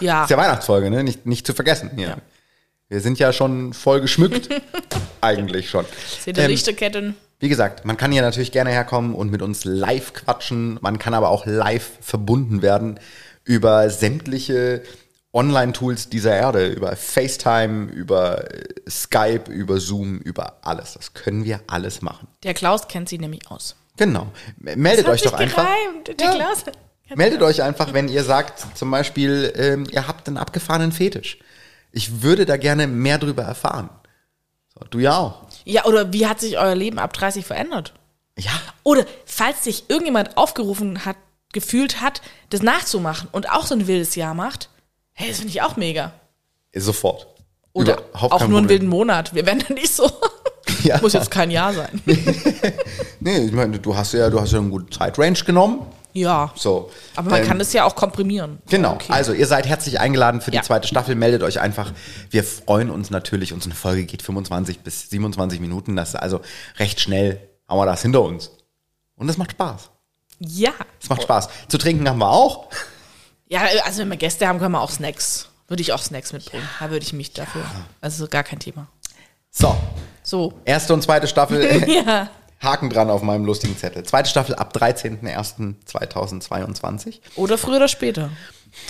[0.00, 0.24] Ja.
[0.24, 1.04] Ist ja Weihnachtsfolge, ne?
[1.04, 2.16] Nicht, nicht zu vergessen hier.
[2.88, 4.48] Wir sind ja schon voll geschmückt.
[5.20, 5.84] Eigentlich schon.
[6.24, 7.14] Seht ihr Ähm, Lichterketten?
[7.38, 10.78] wie gesagt, man kann hier natürlich gerne herkommen und mit uns live quatschen.
[10.80, 12.98] Man kann aber auch live verbunden werden
[13.44, 14.82] über sämtliche
[15.32, 20.94] Online-Tools dieser Erde, über FaceTime, über äh, Skype, über Zoom, über alles.
[20.94, 22.28] Das können wir alles machen.
[22.42, 23.76] Der Klaus kennt sie nämlich aus.
[23.96, 24.26] Genau.
[24.58, 25.64] Meldet euch doch sich einfach.
[25.64, 26.20] gereimt.
[26.20, 26.34] Der Ja.
[26.34, 26.64] Klaus.
[27.14, 31.38] Meldet euch einfach, wenn ihr sagt, zum Beispiel, ähm, ihr habt einen abgefahrenen Fetisch.
[31.90, 33.90] Ich würde da gerne mehr drüber erfahren.
[34.72, 35.42] So, du ja auch.
[35.64, 37.92] Ja, oder wie hat sich euer Leben ab 30 verändert?
[38.38, 38.52] Ja.
[38.82, 41.16] Oder falls sich irgendjemand aufgerufen hat,
[41.52, 44.68] gefühlt hat, das nachzumachen und auch so ein wildes Jahr macht,
[45.12, 46.12] hey, das finde ich auch mega.
[46.74, 47.26] Sofort.
[47.74, 48.68] Oder Überhaupt auch nur einen Problem.
[48.68, 49.34] wilden Monat.
[49.34, 50.10] Wir werden da nicht so.
[50.84, 50.98] Ja.
[51.00, 52.02] Muss jetzt kein Jahr sein.
[53.20, 55.86] Nee, ich meine, du hast ja, du hast ja eine gute Zeitrange genommen.
[56.12, 56.52] ja.
[56.56, 56.90] So.
[57.14, 58.58] Aber man Ähm, kann das ja auch komprimieren.
[58.68, 58.94] Genau.
[58.94, 59.12] Okay.
[59.12, 60.62] Also, ihr seid herzlich eingeladen für die Ja.
[60.64, 61.14] zweite Staffel.
[61.14, 61.92] Meldet euch einfach.
[62.30, 63.52] Wir freuen uns natürlich.
[63.52, 65.94] Unsere Folge geht 25 bis 27 Minuten.
[65.94, 66.40] Das ist also
[66.78, 67.38] recht schnell.
[67.68, 68.50] Haben wir das hinter uns.
[69.16, 69.90] Und es macht Spaß.
[70.46, 70.72] Ja.
[71.00, 71.48] Es macht Spaß.
[71.68, 72.68] Zu trinken haben wir auch.
[73.48, 75.48] Ja, also wenn wir Gäste haben, können wir auch Snacks.
[75.68, 76.68] Würde ich auch Snacks mitbringen.
[76.80, 77.62] Da würde ich mich dafür.
[78.00, 78.88] Also gar kein Thema.
[79.50, 79.76] So.
[80.22, 80.54] So.
[80.64, 81.84] Erste und zweite Staffel.
[81.88, 82.28] Ja.
[82.60, 84.04] Haken dran auf meinem lustigen Zettel.
[84.04, 87.18] Zweite Staffel ab 13.01.2022.
[87.34, 88.30] Oder früher oder später.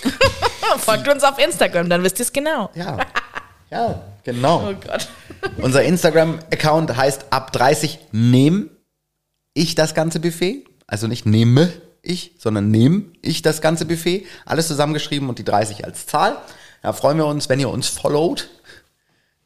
[0.79, 2.71] Folgt uns auf Instagram, dann wisst ihr es genau.
[2.75, 2.99] Ja.
[3.71, 4.69] Ja, genau.
[4.69, 5.09] Oh Gott.
[5.57, 8.69] Unser Instagram-Account heißt ab 30 nehm
[9.55, 10.65] ich das ganze Buffet.
[10.93, 14.27] Also nicht nehme ich, sondern nehme ich das ganze Buffet.
[14.45, 16.37] Alles zusammengeschrieben und die 30 als Zahl.
[16.83, 18.51] Da freuen wir uns, wenn ihr uns followt.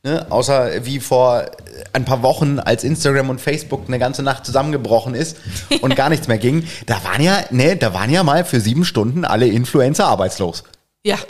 [0.02, 0.26] Ne?
[0.28, 1.46] Außer wie vor
[1.92, 5.36] ein paar Wochen, als Instagram und Facebook eine ganze Nacht zusammengebrochen ist
[5.82, 6.66] und gar nichts mehr ging.
[6.86, 10.64] Da waren ja, ne, da waren ja mal für sieben Stunden alle Influencer arbeitslos.
[11.06, 11.20] Ja,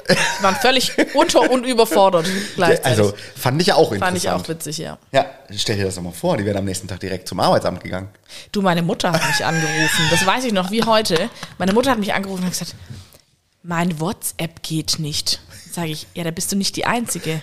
[0.41, 2.87] waren völlig unter- und überfordert gleichzeitig.
[2.87, 4.01] Also fand ich auch interessant.
[4.01, 4.97] Fand ich auch witzig, ja.
[5.13, 7.83] Ja, stell dir das doch mal vor, die wären am nächsten Tag direkt zum Arbeitsamt
[7.85, 8.09] gegangen.
[8.53, 10.07] Du, meine Mutter hat mich angerufen.
[10.11, 11.29] Das weiß ich noch wie heute.
[11.59, 12.75] Meine Mutter hat mich angerufen und hat gesagt,
[13.63, 15.43] mein WhatsApp geht nicht.
[15.71, 17.43] Sage ich, ja, da bist du nicht die Einzige.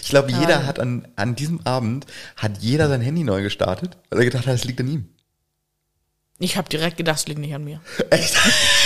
[0.00, 2.06] Ich glaube, jeder hat an, an diesem Abend,
[2.38, 5.08] hat jeder sein Handy neu gestartet, weil er gedacht hat, es liegt an ihm.
[6.38, 7.82] Ich habe direkt gedacht, es liegt nicht an mir.
[8.10, 8.34] Echt?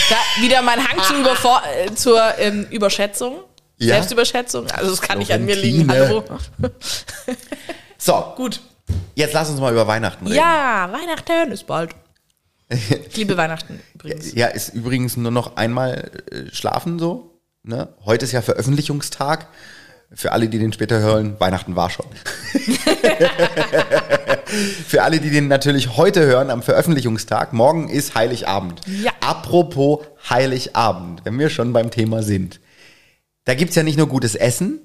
[0.08, 3.40] Da wieder mein Hang zur, Überfor äh, zur ähm, Überschätzung.
[3.78, 3.96] Ja.
[3.96, 5.84] Selbstüberschätzung, also das kann nicht an mir liegen.
[5.84, 6.38] Florentine.
[6.62, 6.70] Hallo.
[7.98, 8.60] So, Gut.
[9.14, 10.36] jetzt lass uns mal über Weihnachten reden.
[10.36, 11.94] Ja, Weihnachten ist bald.
[12.68, 14.34] Ich liebe Weihnachten übrigens.
[14.34, 17.40] Ja, ist übrigens nur noch einmal äh, schlafen so.
[17.62, 17.88] Ne?
[18.04, 19.48] Heute ist ja Veröffentlichungstag.
[20.12, 22.06] Für alle, die den später hören, Weihnachten war schon.
[24.86, 28.80] Für alle, die den natürlich heute hören, am Veröffentlichungstag, morgen ist Heiligabend.
[28.86, 29.10] Ja.
[29.20, 32.60] Apropos Heiligabend, wenn wir schon beim Thema sind.
[33.44, 34.80] Da gibt's ja nicht nur gutes Essen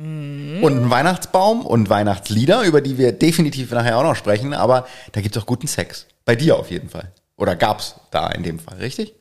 [0.00, 0.62] Mhm.
[0.62, 5.20] und einen Weihnachtsbaum und Weihnachtslieder, über die wir definitiv nachher auch noch sprechen, aber da
[5.20, 6.06] gibt's auch guten Sex.
[6.24, 7.10] Bei dir auf jeden Fall.
[7.36, 9.14] Oder gab's da in dem Fall, richtig?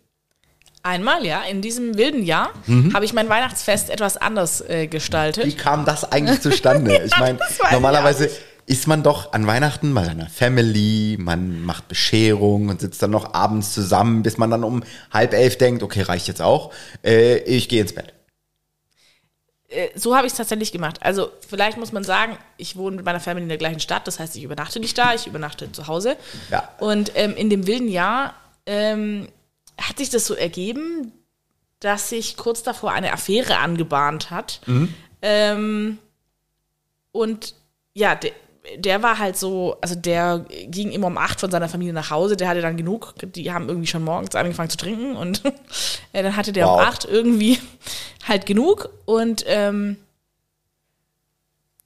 [0.88, 2.94] Einmal, ja, in diesem wilden Jahr Mhm.
[2.94, 5.46] habe ich mein Weihnachtsfest etwas anders äh, gestaltet.
[5.46, 7.02] Wie kam das eigentlich zustande?
[7.06, 7.38] Ich meine,
[7.72, 8.30] normalerweise
[8.66, 13.34] ist man doch an Weihnachten bei seiner Family, man macht Bescherung und sitzt dann noch
[13.34, 16.74] abends zusammen, bis man dann um halb elf denkt, okay, reicht jetzt auch,
[17.04, 18.14] äh, ich gehe ins Bett.
[19.70, 21.00] Äh, so habe ich es tatsächlich gemacht.
[21.02, 24.20] Also vielleicht muss man sagen, ich wohne mit meiner Family in der gleichen Stadt, das
[24.20, 26.16] heißt, ich übernachte nicht da, ich übernachte zu Hause.
[26.50, 26.70] Ja.
[26.80, 28.34] Und ähm, in dem wilden Jahr
[28.66, 29.28] ähm,
[29.80, 31.12] hat sich das so ergeben,
[31.80, 34.62] dass sich kurz davor eine Affäre angebahnt hat.
[35.22, 35.98] Ähm,
[37.12, 37.56] und
[37.94, 38.32] ja, der,
[38.78, 42.36] der war halt so, also der ging immer um acht von seiner Familie nach Hause,
[42.38, 45.44] der hatte dann genug, die haben irgendwie schon morgens angefangen zu trinken und
[46.14, 46.82] äh, dann hatte der um Wow.
[46.82, 47.60] acht irgendwie
[48.28, 49.98] halt genug und ähm,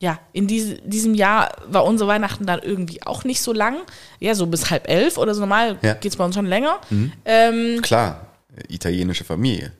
[0.01, 3.77] ja, in diese, diesem Jahr war unser Weihnachten dann irgendwie auch nicht so lang.
[4.19, 5.39] Ja, so bis halb elf oder so.
[5.41, 5.93] Normal Ja.
[5.93, 6.79] geht's bei uns schon länger.
[7.23, 8.25] Ähm, Klar,
[8.67, 9.71] italienische Familie.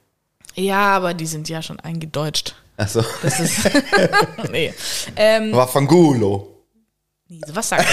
[0.56, 2.56] ja, aber die sind ja schon eingedeutscht.
[2.78, 3.70] Also, Das ist.
[4.52, 4.74] nee.
[5.16, 6.56] Ähm, war Fangulo.
[7.28, 7.86] nee, was sagt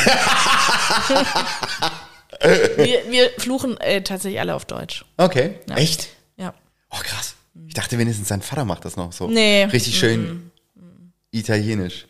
[2.77, 5.05] wir, wir fluchen äh, tatsächlich alle auf Deutsch.
[5.17, 5.77] Okay, Ja.
[5.77, 6.09] echt?
[6.37, 6.55] Ja.
[6.91, 7.35] Oh, krass.
[7.67, 9.29] Ich dachte wenigstens sein Vater macht das noch so.
[9.29, 9.65] Nee.
[9.65, 10.51] Richtig schön
[11.31, 12.07] italienisch.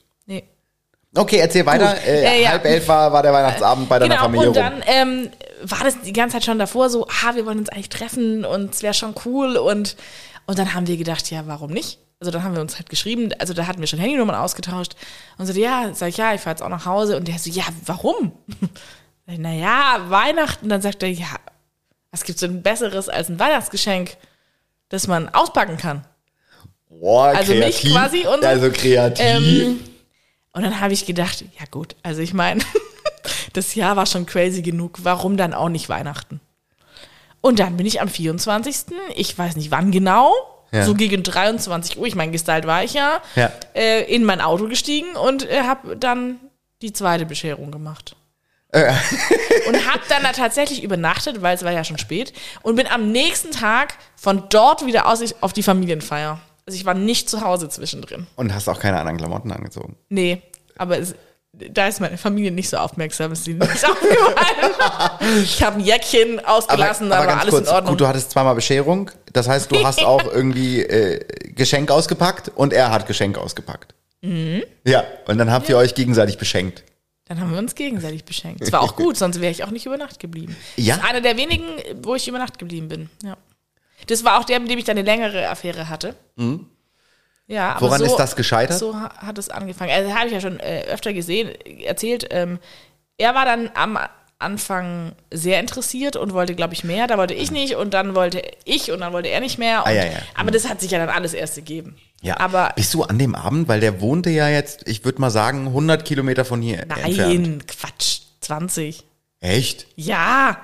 [1.14, 1.96] Okay, erzähl weiter.
[2.06, 2.50] Äh, Äh, ja.
[2.50, 5.30] Halb elf war, war der Weihnachtsabend bei deiner Genau, Familie und dann ähm,
[5.62, 8.74] war das die ganze Zeit schon davor so, ah, wir wollen uns eigentlich treffen und
[8.74, 9.56] es wäre schon cool.
[9.56, 9.96] Und,
[10.46, 11.98] und dann haben wir gedacht, ja, warum nicht?
[12.20, 14.96] Also dann haben wir uns halt geschrieben, also da hatten wir schon Handynummern ausgetauscht.
[15.38, 17.16] Und so, ja, sag ich, ja, ich fahr jetzt auch nach Hause.
[17.16, 18.32] Und der so, ja, warum?
[19.26, 20.68] Sag ich, naja, Weihnachten.
[20.68, 21.26] Dann sagt er, ja,
[22.10, 24.16] was gibt's denn Besseres als ein Weihnachtsgeschenk,
[24.88, 26.04] das man auspacken kann?
[26.88, 27.92] Boah, also mich kreativ.
[27.92, 28.46] quasi und so.
[28.48, 29.24] Also kreativ.
[29.24, 29.80] Ähm,
[30.58, 32.60] und dann habe ich gedacht, ja gut, also ich meine,
[33.52, 36.40] das Jahr war schon crazy genug, warum dann auch nicht Weihnachten?
[37.40, 40.32] Und dann bin ich am 24., ich weiß nicht wann genau,
[40.72, 40.84] Ja.
[40.84, 43.52] so gegen 23 Uhr, ich meine, Gestalt war ich ja, Ja.
[43.74, 46.40] äh, in mein Auto gestiegen und äh, habe dann
[46.82, 48.16] die zweite Bescherung gemacht.
[48.70, 53.12] und habe dann da tatsächlich übernachtet, weil es war ja schon spät und bin am
[53.12, 56.38] nächsten Tag von dort wieder aus auf die Familienfeier.
[56.66, 58.26] Also ich war nicht zu Hause zwischendrin.
[58.36, 59.96] Und hast auch keine anderen Klamotten angezogen.
[60.10, 60.42] Nee,
[60.78, 61.14] aber es,
[61.52, 65.42] da ist meine Familie nicht so aufmerksam, ist ihnen nicht aufgefallen.
[65.42, 67.92] ich habe ein Jäckchen ausgelassen, da war alles in Ordnung.
[67.92, 69.10] gut, du hattest zweimal Bescherung.
[69.32, 71.20] Das heißt, du hast auch irgendwie äh,
[71.52, 73.94] Geschenk ausgepackt und er hat Geschenk ausgepackt.
[74.22, 74.62] Mhm.
[74.84, 76.84] Ja, und dann habt ihr euch gegenseitig beschenkt.
[77.26, 78.62] Dann haben wir uns gegenseitig beschenkt.
[78.62, 80.56] Es war auch gut, sonst wäre ich auch nicht über Nacht geblieben.
[80.76, 80.96] Ja?
[80.96, 81.66] Das ist einer der wenigen,
[82.02, 83.10] wo ich über Nacht geblieben bin.
[83.22, 83.36] Ja.
[84.06, 86.14] Das war auch der, mit dem ich dann eine längere Affäre hatte.
[87.48, 87.80] Ja, aber.
[87.86, 88.78] Woran so, ist das gescheitert?
[88.78, 89.90] So ha- hat es angefangen.
[89.90, 91.50] Also, habe ich ja schon äh, öfter gesehen,
[91.82, 92.26] erzählt.
[92.30, 92.58] Ähm,
[93.16, 93.98] er war dann am
[94.38, 97.08] Anfang sehr interessiert und wollte, glaube ich, mehr.
[97.08, 99.80] Da wollte ich nicht und dann wollte ich und dann wollte er nicht mehr.
[99.80, 100.18] Und, Ah, ja, ja.
[100.36, 101.96] Aber das hat sich ja dann alles erst gegeben.
[102.20, 105.30] Ja, Aber bist du an dem Abend, weil der wohnte ja jetzt, ich würde mal
[105.30, 107.16] sagen, 100 Kilometer von hier entfernt.
[107.16, 109.04] nein, Quatsch, 20.
[109.40, 109.86] Echt?
[109.96, 110.58] Ja.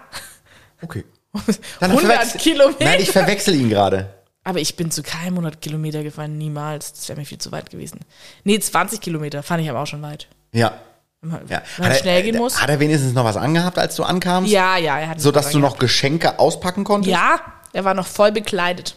[0.83, 1.05] Okay.
[1.81, 2.85] 100 verwechsel- Kilometer.
[2.85, 4.14] Nein, ich verwechsel ihn gerade.
[4.45, 6.93] Aber ich bin zu keinem 100 Kilometer gefahren, niemals.
[6.93, 8.01] Das wäre mir viel zu weit gewesen.
[8.45, 10.29] Nee, 20 Kilometer fand ich aber auch schon weit.
[10.53, 10.75] Ja.
[11.23, 11.63] Wenn man, ja.
[11.79, 12.61] man schnell gehen äh, muss.
[12.61, 14.51] Hat er wenigstens noch was angehabt, als du ankamst?
[14.53, 15.79] Ja, ja, er hat So dass du noch.
[15.79, 17.11] Geschenke auspacken konntest?
[17.11, 17.41] Ja,
[17.73, 18.97] er war noch voll bekleidet.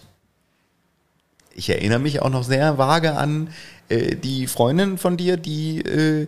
[1.55, 3.49] Ich erinnere mich auch noch sehr vage an
[3.89, 6.27] äh, die Freundin von dir, die äh,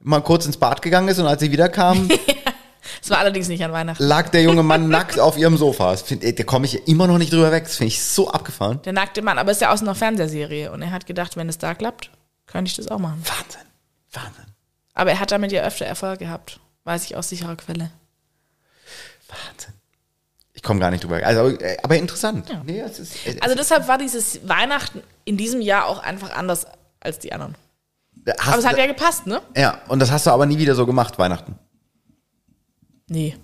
[0.00, 2.08] mal kurz ins Bad gegangen ist und als sie wiederkam,
[3.02, 4.02] Es war allerdings nicht an Weihnachten.
[4.02, 5.90] lag der junge Mann nackt auf ihrem Sofa.
[5.92, 7.64] Das find, da komme ich immer noch nicht drüber weg.
[7.64, 8.80] Das finde ich so abgefahren.
[8.82, 10.70] Der nackte Mann, aber es ist ja aus einer Fernsehserie.
[10.72, 12.10] Und er hat gedacht, wenn es da klappt,
[12.46, 13.22] könnte ich das auch machen.
[13.24, 13.60] Wahnsinn.
[14.12, 14.44] Wahnsinn.
[14.94, 16.60] Aber er hat damit ja öfter Erfolg gehabt.
[16.84, 17.90] Weiß ich aus sicherer Quelle.
[19.28, 19.74] Wahnsinn.
[20.54, 21.26] Ich komme gar nicht drüber weg.
[21.26, 22.48] Also, äh, aber interessant.
[22.64, 26.66] Nee, es ist, äh, Also deshalb war dieses Weihnachten in diesem Jahr auch einfach anders
[27.00, 27.56] als die anderen.
[28.26, 29.42] hast, Aber es hat ja gepasst, ne?
[29.56, 31.58] ja, und das hast du aber nie wieder so gemacht, Weihnachten.
[33.08, 33.36] Nee.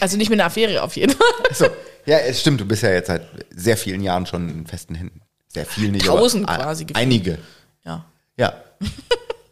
[0.00, 1.26] Also nicht mit einer Affäre auf jeden Fall.
[1.52, 1.66] So.
[2.04, 5.20] Ja, es stimmt, du bist ja jetzt seit sehr vielen Jahren schon in festen Händen.
[5.48, 6.06] Sehr viel nicht.
[6.06, 7.02] Tausend aber, quasi gefühlt.
[7.02, 7.38] Einige.
[7.84, 8.06] Ja.
[8.36, 8.54] Ja.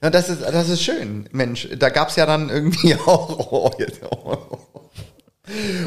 [0.02, 1.28] Ja, das ist, das ist schön.
[1.32, 3.52] Mensch, da gab's ja dann irgendwie auch.
[3.52, 4.36] Oh, jetzt, oh.
[4.50, 4.80] Oh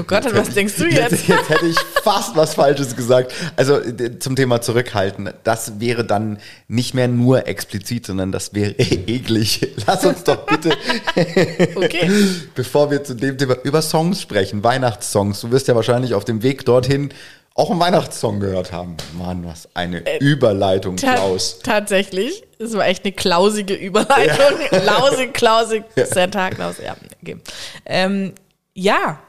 [0.08, 1.28] Gott, an was denkst du jetzt?
[1.28, 3.34] Jetzt, hätte ich fast was Falsches gesagt.
[3.56, 5.30] Also d- zum Thema zurückhalten.
[5.44, 9.68] Das wäre dann nicht mehr nur explizit, sondern das wäre eklig.
[9.88, 10.72] Lass uns doch bitte,
[11.76, 12.10] Okay.
[12.56, 15.42] bevor wir zu dem Thema über Songs sprechen, Weihnachtssongs.
[15.42, 17.10] Du wirst ja wahrscheinlich auf dem Weg dorthin
[17.56, 18.98] auch einen Weihnachtssong gehört haben.
[19.16, 21.60] Mann, was eine Überleitung, Ta Klaus.
[21.64, 22.44] Tatsächlich.
[22.58, 24.58] Das war echt eine klausige Überleitung.
[24.84, 26.76] Lausig, klausig, Santa Klaus.
[26.84, 27.38] Ja, okay.
[27.86, 28.34] Ähm,
[28.74, 29.20] ja.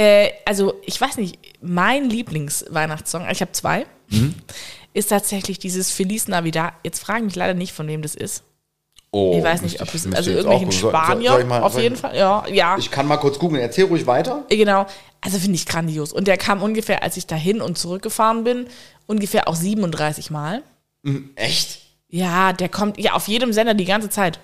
[0.00, 4.34] Äh, also, ich weiß nicht, mein Lieblingsweihnachtssong, ich habe zwei, Mhm.
[4.94, 6.72] ist tatsächlich dieses Feliz Navidad.
[6.84, 8.42] Jetzt fragen mich leider nicht, von wem das ist.
[9.12, 12.16] Oh, Ich weiß nicht, ob es, also irgendwelchen Spanier, mal- auf jeden Fall.
[12.16, 12.78] Ja, ja.
[12.78, 13.60] Ich kann mal kurz googeln.
[13.60, 14.44] Erzähl ruhig weiter.
[14.48, 14.86] Genau.
[15.20, 16.12] Also finde ich grandios.
[16.12, 18.68] Und der kam ungefähr, als ich dahin und zurückgefahren bin,
[19.06, 20.62] ungefähr auch 37 Mal.
[21.34, 21.80] Echt?
[22.08, 24.38] Ja, der kommt ja auf jedem Sender die ganze Zeit.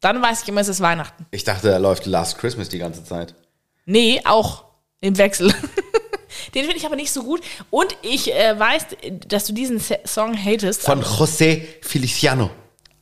[0.00, 1.26] Dann weiß ich immer, es ist Weihnachten.
[1.30, 3.34] Ich dachte, er läuft Last Christmas die ganze Zeit.
[3.84, 4.64] Nee, auch
[5.00, 5.52] im Wechsel.
[6.54, 7.42] Den finde ich aber nicht so gut.
[7.70, 8.86] Und ich äh, weiß,
[9.28, 10.82] dass du diesen Se- Song hatest.
[10.82, 12.50] Von José Feliciano.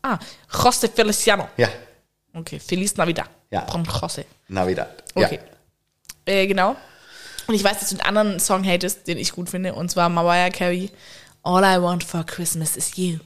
[0.02, 0.18] ah,
[0.50, 1.48] José Feliciano.
[1.56, 1.68] Ja,
[2.32, 3.28] Okay, Feliz Navidad.
[3.50, 3.66] Ja.
[3.66, 4.24] Von José.
[4.48, 5.02] Navidad.
[5.14, 5.40] Okay.
[6.24, 6.76] Äh, genau.
[7.48, 10.08] Und ich weiß, dass du einen anderen Song hatest, den ich gut finde, und zwar
[10.08, 10.90] Mariah Carey.
[11.42, 13.18] All I want for Christmas is you.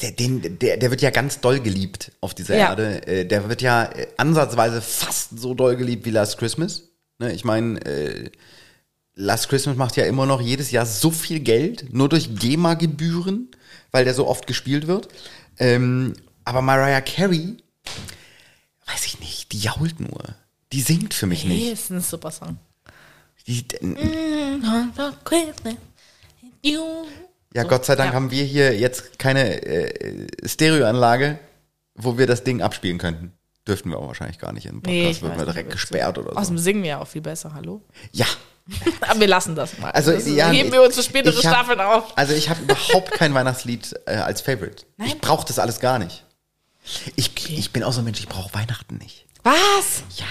[0.00, 2.68] Der, den, der, der wird ja ganz doll geliebt auf dieser Ja.
[2.70, 3.06] Erde.
[3.08, 6.84] Äh, Der wird ja äh, ansatzweise fast so doll geliebt wie Last Christmas.
[7.18, 8.30] Ne, ich meine, äh,
[9.14, 13.48] Last Christmas macht ja immer noch jedes Jahr so viel Geld, nur durch GEMA-Gebühren,
[13.90, 15.08] weil der so oft gespielt wird.
[15.58, 17.56] Ähm, aber Mariah Carey,
[18.86, 20.22] weiß ich nicht, die jault nur.
[20.72, 21.72] Die singt für mich Nee, nicht.
[21.72, 22.56] ist ein super Song.
[23.48, 23.64] Die,
[24.94, 25.12] For
[27.54, 28.14] Ja, Gott sei Dank Ja.
[28.14, 31.38] haben wir hier jetzt keine äh, Stereoanlage,
[31.94, 33.32] wo wir das Ding abspielen könnten.
[33.66, 36.36] Dürften wir auch wahrscheinlich gar nicht im Podcast, Nee, man nicht, direkt gesperrt oder so.
[36.38, 37.82] Außerdem singen wir ja auch viel besser, hallo?
[38.12, 38.26] Ja,
[39.08, 39.90] Aber wir lassen das mal.
[39.90, 42.16] also das ja, heben wir uns für spätere hab- Staffeln auf.
[42.16, 44.84] Also ich habe überhaupt kein Weihnachtslied äh, als Favorite.
[44.96, 45.08] Nein?
[45.08, 46.24] Ich brauche das alles gar nicht.
[47.16, 49.26] Ich, ich bin auch so ein Mensch, ich brauche Weihnachten nicht.
[49.42, 50.02] Was?
[50.16, 50.24] Ja.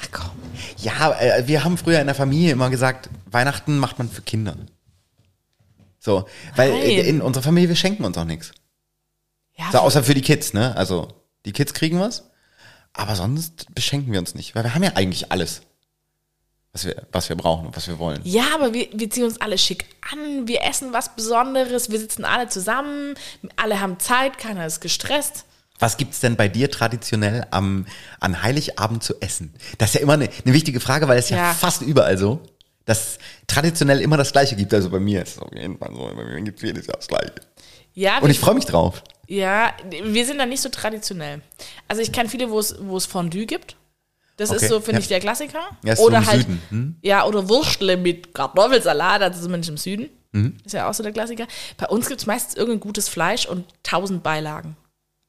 [0.00, 0.30] Ach komm.
[0.78, 4.56] Ja, äh, wir haben früher in der Familie immer gesagt, Weihnachten macht man für Kinder.
[6.00, 6.24] So,
[6.56, 7.06] weil äh, Nein.
[7.06, 8.52] in unserer Familie, wir schenken uns auch nichts.
[9.56, 10.74] Ja, So, außer für die Kids, ne?
[10.76, 11.08] Also,
[11.44, 12.30] die Kids kriegen was,
[12.94, 15.60] aber sonst beschenken wir uns nicht, weil wir haben ja eigentlich alles,
[16.72, 18.20] was wir, was wir brauchen und was wir wollen.
[18.24, 22.24] Ja, aber wir, wir ziehen uns alle schick an, wir essen was Besonderes, wir sitzen
[22.24, 23.14] alle zusammen,
[23.56, 25.44] alle haben Zeit, keiner ist gestresst.
[25.78, 27.86] Was gibt's denn bei dir traditionell am,
[28.20, 29.54] an Heiligabend zu essen?
[29.78, 31.36] Das ist ja immer eine, eine wichtige Frage, weil es ja.
[31.36, 31.54] Ja.
[31.54, 32.42] fast überall so,
[32.84, 34.72] dass traditionell immer das Gleiche gibt.
[34.74, 37.06] Also bei mir ist es auf jeden Fall so, bei mir gibt's jedes Jahr das
[37.08, 37.34] Gleiche.
[37.94, 39.02] Ja, Und ich freue mich drauf.
[39.28, 41.40] ja, wir sind da nicht so traditionell.
[41.88, 43.76] Also ich kenne viele, wo es, es Fondue gibt.
[44.36, 44.98] Das Okay, ist so, finde ja.
[45.00, 45.60] ich, der Klassiker.
[45.84, 46.96] Ja, so oder im halt, Süden, hm?
[47.02, 50.08] ja, oder Würstle mit Kartoffelsalat, also zumindest im Süden.
[50.32, 50.56] Mhm.
[50.64, 51.46] Ist ja auch so der Klassiker.
[51.76, 54.76] Bei uns gibt es meistens irgendein gutes Fleisch und tausend Beilagen.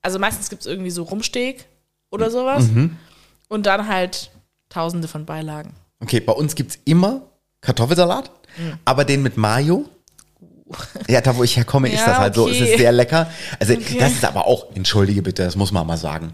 [0.01, 1.65] Also meistens gibt es irgendwie so Rumsteak
[2.11, 2.31] oder Mhm.
[2.31, 2.65] sowas.
[3.49, 4.31] Und dann halt
[4.69, 5.73] tausende von Beilagen.
[5.99, 7.23] Okay, bei uns gibt's immer
[7.61, 8.31] Kartoffelsalat,
[8.85, 9.85] aber den mit Mayo.
[11.09, 12.47] Ja, da wo ich herkomme, ist Ja, das halt so.
[12.47, 12.71] Es okay.
[12.71, 13.29] ist sehr lecker.
[13.59, 13.97] Also Okay.
[13.99, 16.31] das ist aber auch, entschuldige bitte, das muss man mal sagen.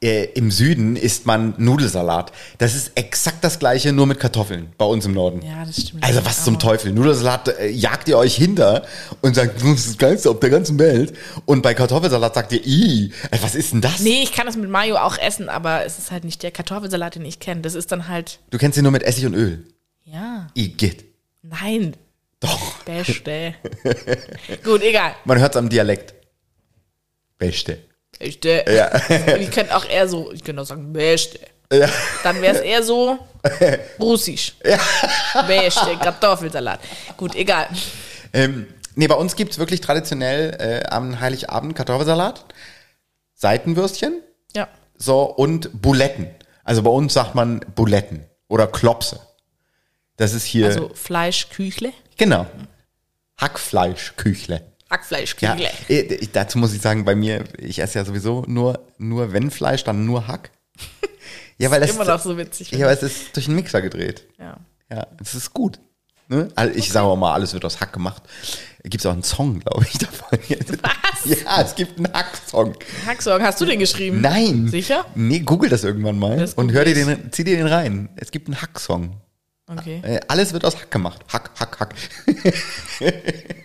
[0.00, 2.30] Äh, Im Süden isst man Nudelsalat.
[2.58, 5.42] Das ist exakt das gleiche, nur mit Kartoffeln bei uns im Norden.
[5.42, 6.04] Ja, das stimmt.
[6.04, 6.92] Also was zum Aber- Teufel?
[6.92, 8.84] Nudelsalat äh, jagt ihr euch hinter
[9.22, 11.12] und sagt, das ist das Geilste auf der ganzen Welt.
[11.44, 13.98] Und bei Kartoffelsalat sagt ihr, i, äh, was ist denn das?
[13.98, 17.16] Nee, ich kann das mit Mayo auch essen, aber es ist halt nicht der Kartoffelsalat,
[17.16, 17.60] den ich kenne.
[17.62, 19.64] Das ist dann halt, Du kennst ihn nur mit Essig und Öl.
[20.12, 21.04] Ja, Igitt.
[21.42, 21.96] nein,
[22.40, 22.82] Doch.
[22.84, 23.54] beste.
[24.64, 25.14] Gut, egal.
[25.24, 26.14] Man hört's am Dialekt.
[27.38, 27.78] Beste.
[28.18, 28.64] Beste.
[28.68, 28.90] Ja.
[29.38, 31.40] Ich könnte auch eher so, ich könnte auch sagen, beste.
[31.72, 31.88] Ja.
[32.24, 33.18] Dann wäre es eher so
[34.00, 34.54] russisch.
[35.46, 36.80] Beste, Kartoffelsalat.
[37.16, 37.68] Gut, egal.
[38.32, 42.44] Ähm, nee, bei uns gibt's wirklich traditionell äh, am Heiligabend Kartoffelsalat,
[43.34, 44.20] Seitenwürstchen,
[44.54, 44.68] Ja.
[44.96, 46.28] so und Buletten.
[46.64, 49.20] Also bei uns sagt man Buletten oder Klopse.
[50.20, 51.92] Das ist hier Also Fleisch, Küchle.
[52.18, 52.46] genau
[53.40, 54.62] Hackfleischküchle.
[54.90, 55.70] Hackfleisch, Ja, Küchle.
[55.88, 59.50] äh, ich, dazu muss ich sagen, bei mir, ich esse ja sowieso nur nur wenn
[59.50, 60.50] Fleisch, dann nur Hack.
[61.58, 62.70] Ja, weil das Immer noch so witzig.
[62.70, 64.24] Ja, weil es ist durch den Mixer gedreht.
[64.38, 64.56] Ja.
[64.90, 65.78] Ja, es ist gut.
[66.28, 66.48] Ne?
[66.54, 68.22] Also ich sage auch mal, alles wird aus Hack gemacht.
[68.82, 70.38] Gibt es auch einen Song, glaube ich, davon.
[70.38, 71.38] Was?
[71.42, 72.74] Ja, es gibt einen Hack-Song.
[73.06, 74.22] Hacksong, hast du den geschrieben?
[74.22, 74.68] Nein.
[74.68, 75.04] Sicher?
[75.14, 78.08] Nee, google das irgendwann mal Das und hör dir den, zieh dir den rein.
[78.16, 79.16] Es gibt einen Hack-Song.
[79.78, 80.00] Okay.
[80.04, 81.20] Äh, alles wird aus Hack gemacht.
[81.28, 81.94] Hack, Hack, Hack.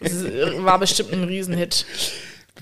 [0.01, 1.86] Das ist- war bestimmt ein Riesenhit.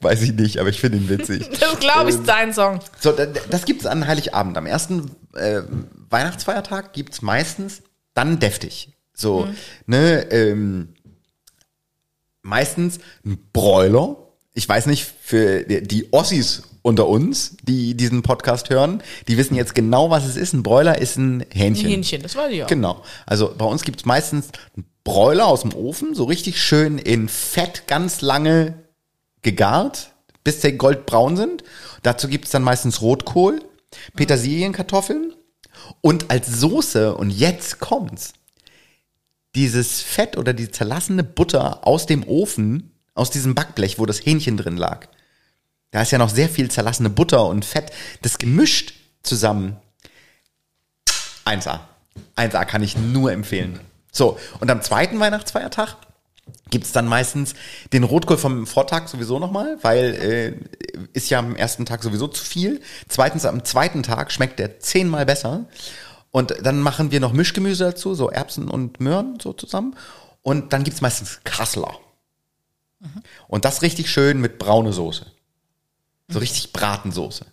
[0.02, 1.48] Weiß ich nicht, aber ich finde ihn witzig.
[1.60, 2.80] Das glaube ich ist dein Song.
[3.00, 4.58] So, da- das gibt's an Heiligabend.
[4.58, 5.62] Am ersten äh,
[6.10, 7.82] Weihnachtsfeiertag gibt's meistens
[8.14, 8.90] dann deftig.
[9.14, 9.48] So,
[9.86, 10.94] ne, ähm,
[12.42, 14.18] meistens ein Bräuler.
[14.54, 19.74] Ich weiß nicht, für die Ossis unter uns, die diesen Podcast hören, die wissen jetzt
[19.74, 20.54] genau, was es ist.
[20.54, 21.88] Ein Bräuler ist ein Hähnchen.
[21.88, 22.68] Ein Hähnchen, das weiß ich auch.
[22.68, 23.02] Genau.
[23.26, 27.88] Also bei uns gibt's meistens einen Bräuler aus dem Ofen, so richtig schön in Fett
[27.88, 28.76] ganz lange
[29.42, 30.12] gegart,
[30.44, 31.64] bis sie goldbraun sind.
[32.04, 33.62] Dazu gibt's dann meistens Rotkohl,
[34.16, 35.34] Petersilienkartoffeln
[36.02, 38.34] und als Soße, und jetzt kommt's,
[39.56, 44.58] dieses Fett oder die zerlassene Butter aus dem Ofen, aus diesem Backblech, wo das Hähnchen
[44.58, 45.08] drin lag.
[45.94, 47.92] Da ist ja noch sehr viel zerlassene Butter und Fett.
[48.24, 49.78] Das gemischt zusammen
[51.46, 51.82] 1A.
[52.36, 53.80] 1A kann ich nur empfehlen.
[54.12, 55.96] So, und am zweiten Weihnachtsfeiertag
[56.72, 57.54] gibt's dann meistens
[57.94, 60.60] den Rotkohl vom Vortag sowieso nochmal, weil
[60.96, 62.82] äh, ist ja am ersten Tag sowieso zu viel.
[63.08, 65.66] Zweitens, am zweiten Tag schmeckt der zehnmal besser.
[66.32, 69.96] Und dann machen wir noch Mischgemüse dazu, so Erbsen und Möhren so zusammen.
[70.42, 72.00] Und dann gibt's meistens Kassler.
[73.48, 75.28] Und das richtig schön mit braune Soße.
[76.28, 77.46] So richtig Bratensoße.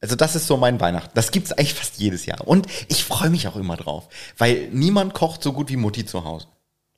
[0.00, 1.10] Also das ist so mein Weihnachten.
[1.14, 2.46] Das gibt's eigentlich fast jedes Jahr.
[2.46, 6.24] Und ich freue mich auch immer drauf, weil niemand kocht so gut wie Mutti zu
[6.24, 6.46] Hause.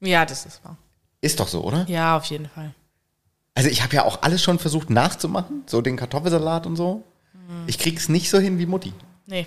[0.01, 0.77] Ja, das ist wahr.
[1.21, 1.87] Ist doch so, oder?
[1.89, 2.75] Ja, auf jeden Fall.
[3.55, 7.05] Also ich habe ja auch alles schon versucht nachzumachen, so den Kartoffelsalat und so.
[7.67, 8.93] Ich krieg's nicht so hin wie Mutti.
[9.27, 9.47] Nee.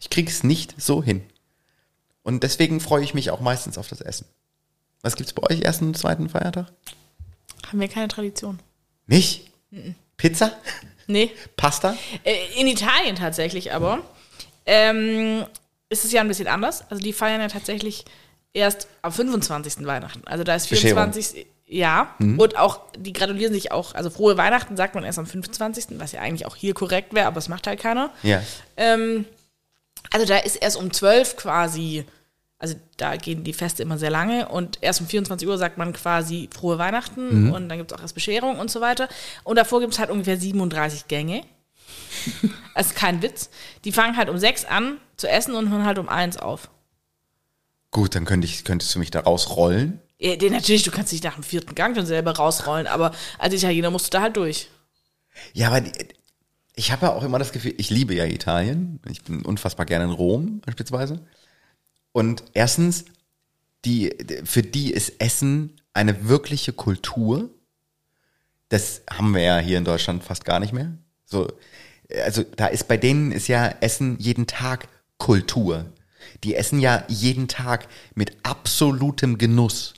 [0.00, 1.22] Ich krieg's nicht so hin.
[2.22, 4.26] Und deswegen freue ich mich auch meistens auf das Essen.
[5.02, 6.72] Was gibt's bei euch ersten und zweiten Feiertag?
[7.66, 8.58] Haben wir keine Tradition.
[9.06, 9.50] Nicht?
[10.24, 10.52] Pizza?
[11.06, 11.32] Nee.
[11.54, 11.94] Pasta?
[12.24, 14.00] Äh, In Italien tatsächlich aber
[14.64, 15.44] ähm,
[15.90, 16.82] ist es ja ein bisschen anders.
[16.90, 18.06] Also die feiern ja tatsächlich
[18.54, 19.84] erst am 25.
[19.84, 20.22] Weihnachten.
[20.26, 21.12] Also da ist Bescherung.
[21.12, 21.46] 24.
[21.66, 25.86] Ja, und auch, die gratulieren sich auch, also frohe Weihnachten sagt man erst am 25.,
[25.98, 28.10] was ja eigentlich auch hier korrekt wäre, aber es macht halt keiner.
[28.22, 28.42] Ja.
[28.76, 29.24] Ähm,
[30.10, 32.04] also da ist erst um 12 quasi,
[32.64, 35.92] also da gehen die Feste immer sehr lange und erst um 24 Uhr sagt man
[35.92, 39.06] quasi frohe Weihnachten und dann gibt es auch erst Bescherung und so weiter.
[39.42, 41.44] Und davor gibt es halt ungefähr 37 Gänge.
[42.74, 43.50] Das ist kein Witz.
[43.84, 46.70] Die fangen halt um 6 an zu essen und hören halt um 1 auf.
[47.90, 50.00] Gut, dann könnte ich, könntest du mich da rausrollen.
[50.18, 53.90] Ja, natürlich, du kannst dich nach dem vierten Gang schon selber rausrollen, aber als Italiener
[53.90, 54.70] musst du da halt durch.
[55.52, 55.92] Ja, aber die,
[56.76, 59.00] ich habe ja auch immer das Gefühl, ich liebe ja Italien.
[59.10, 61.20] Ich bin unfassbar gerne in Rom beispielsweise.
[62.14, 63.06] Und erstens,
[63.84, 67.50] die, für die ist Essen eine wirkliche Kultur.
[68.68, 70.92] Das haben wir ja hier in Deutschland fast gar nicht mehr.
[71.24, 71.48] So,
[72.24, 74.86] also da ist bei denen ist ja Essen jeden Tag
[75.18, 75.86] Kultur.
[76.44, 79.94] Die essen ja jeden Tag mit absolutem Genuss.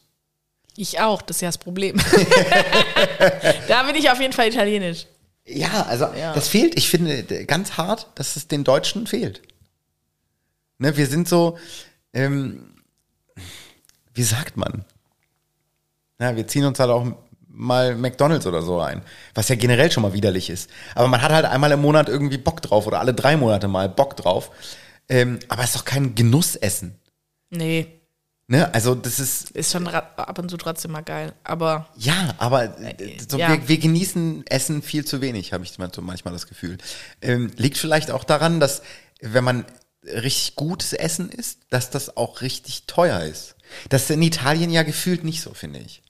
[0.75, 1.97] Ich auch, das ist ja das Problem.
[3.69, 5.07] da bin ich auf jeden Fall italienisch.
[5.45, 6.33] Ja, also Ja.
[6.35, 9.43] das fehlt, ich finde ganz hart, dass es den Deutschen fehlt.
[10.79, 11.59] Ne, wir sind so,
[12.17, 12.75] ähm,
[14.14, 14.85] wie sagt man?
[16.19, 17.07] Ja, wir ziehen uns halt auch
[17.49, 19.03] mal McDonalds oder so ein,
[19.35, 20.71] was ja generell schon mal widerlich ist.
[20.95, 23.89] Aber man hat halt einmal im Monat irgendwie Bock drauf oder alle drei Monate mal
[23.89, 24.51] Bock drauf.
[25.09, 26.99] Ähm, aber es ist doch kein Genussessen.
[27.51, 27.97] Nee,
[28.49, 28.73] Ne?
[28.73, 31.33] Also das ist, ist schon ab und zu trotzdem mal geil.
[31.43, 33.49] Aber Ja, aber äh, so, ja.
[33.49, 36.79] Wir, wir genießen Essen viel zu wenig, habe ich manchmal manchmal das Gefühl.
[37.21, 38.83] Ähm, liegt vielleicht auch daran, dass
[39.21, 39.64] wenn man
[40.07, 43.57] richtig gutes Essen isst, dass das auch richtig teuer ist.
[43.88, 46.02] Das ist in Italien ja gefühlt nicht so, finde ich.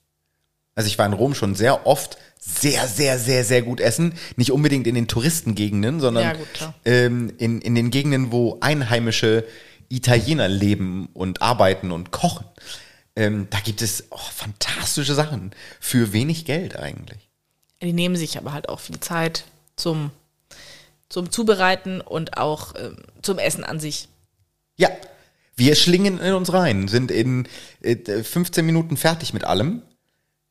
[0.75, 4.13] Also ich war in Rom schon sehr oft sehr, sehr, sehr, sehr gut essen.
[4.35, 9.43] Nicht unbedingt in den Touristengegenden, sondern Ja, gut, ähm, in, in den Gegenden, wo einheimische
[9.89, 12.45] Italiener leben und arbeiten und kochen.
[13.15, 17.29] Ähm, da gibt es oh, fantastische Sachen für wenig Geld eigentlich.
[17.81, 19.45] die nehmen sich aber halt auch viel Zeit
[19.75, 20.11] zum,
[21.09, 24.09] zum Zubereiten und auch ähm, zum Essen an sich.
[24.75, 24.89] Ja,
[25.55, 27.47] wir schlingen in uns rein, sind in
[27.81, 29.81] äh, 15 Minuten fertig mit allem.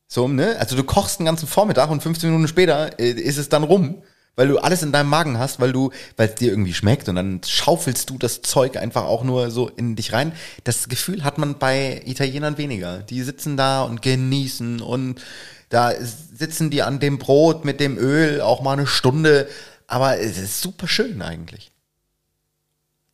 [0.08, 0.56] So, ne?
[0.58, 4.02] Also du kochst den ganzen Vormittag und 15 Minuten später äh, ist es dann rum,
[4.34, 7.16] weil du alles in deinem Magen hast, weil du, weil es dir irgendwie schmeckt und
[7.16, 10.32] dann schaufelst du das Zeug einfach auch nur so in dich rein.
[10.64, 12.98] Das Gefühl hat man bei Italienern weniger.
[12.98, 15.20] Die sitzen da und genießen und
[15.68, 19.48] da sitzen die an dem Brot mit dem Öl auch mal eine Stunde,
[19.86, 21.70] aber es ist super schön eigentlich.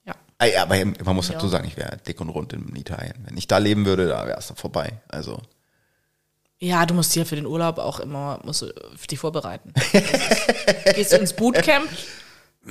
[0.04, 0.14] Ja.
[0.38, 1.34] Ah, Aber man muss Ja.
[1.34, 3.14] dazu sagen, ich wäre dick und rund in Italien.
[3.26, 5.00] Wenn ich da leben würde, da wäre es doch vorbei.
[5.08, 5.40] Also.
[6.58, 8.72] Ja, du musst ja für den Urlaub auch immer musst du
[9.10, 9.72] dich vorbereiten.
[10.94, 11.88] Gehst du ins Bootcamp,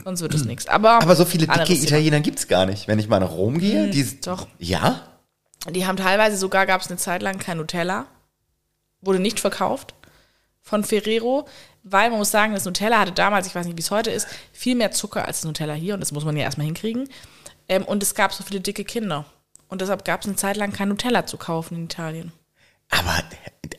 [0.06, 0.68] Sonst wird es nichts.
[0.68, 1.74] Aber, Aber so viele dicke.
[1.74, 2.88] Italiener gibt's gar nicht.
[2.88, 4.48] Wenn ich mal nach Rom gehe, die, doch.
[4.58, 5.06] Ja?
[5.70, 8.06] Die haben teilweise sogar, gab es eine Zeit lang kein Nutella.
[9.02, 9.94] Wurde nicht verkauft
[10.62, 11.46] von Ferrero,
[11.84, 14.28] weil man muss sagen, das Nutella hatte damals, ich weiß nicht, wie es heute ist,
[14.54, 17.10] viel mehr Zucker als das Nutella hier und das muss man ja erstmal hinkriegen.
[17.68, 19.26] Ähm, und es gab so viele dicke Kinder.
[19.68, 22.32] Und deshalb gab es eine Zeit lang kein Nutella zu kaufen in Italien.
[22.90, 23.24] Aber,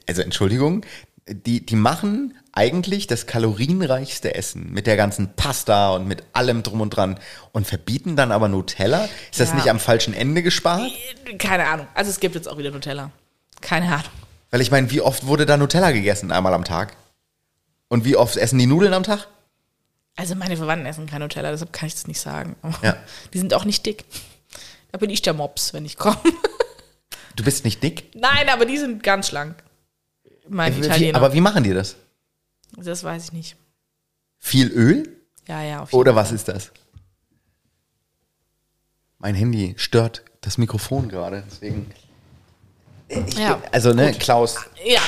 [0.09, 0.87] also Entschuldigung,
[1.29, 6.81] die, die machen eigentlich das kalorienreichste Essen mit der ganzen Pasta und mit allem drum
[6.81, 7.19] und dran
[7.53, 9.05] und verbieten dann aber Nutella?
[9.31, 9.55] Ist das Ja.
[9.57, 10.91] nicht am falschen Ende gespart?
[11.39, 11.87] Keine Ahnung.
[11.95, 13.11] Also es gibt jetzt auch wieder Nutella.
[13.61, 14.05] Keine Ahnung.
[14.51, 16.33] Weil ich meine, wie oft wurde da Nutella gegessen?
[16.33, 16.97] Einmal am Tag?
[17.93, 19.29] Und wie oft essen die Nudeln am Tag?
[20.17, 22.57] Also meine Verwandten essen kein Nutella, deshalb kann ich das nicht sagen.
[22.81, 22.97] Ja.
[23.35, 24.07] Die sind auch nicht dick.
[24.91, 26.17] Da bin ich der Mops, wenn ich komme.
[27.37, 28.15] Du bist nicht dick?
[28.15, 29.63] Nein, aber die sind ganz schlank.
[30.49, 31.17] Mein Wie, Italiener.
[31.17, 31.97] aber wie machen die das?
[32.77, 33.57] das weiß ich nicht.
[34.39, 35.17] Viel Öl?
[35.49, 36.73] Ja, ja, auf jeden Oder was ist das?
[39.19, 41.91] Mein Handy stört das Mikrofon gerade, deswegen.
[43.09, 45.01] Ich, Ja, also, ne, Klaus, Ja,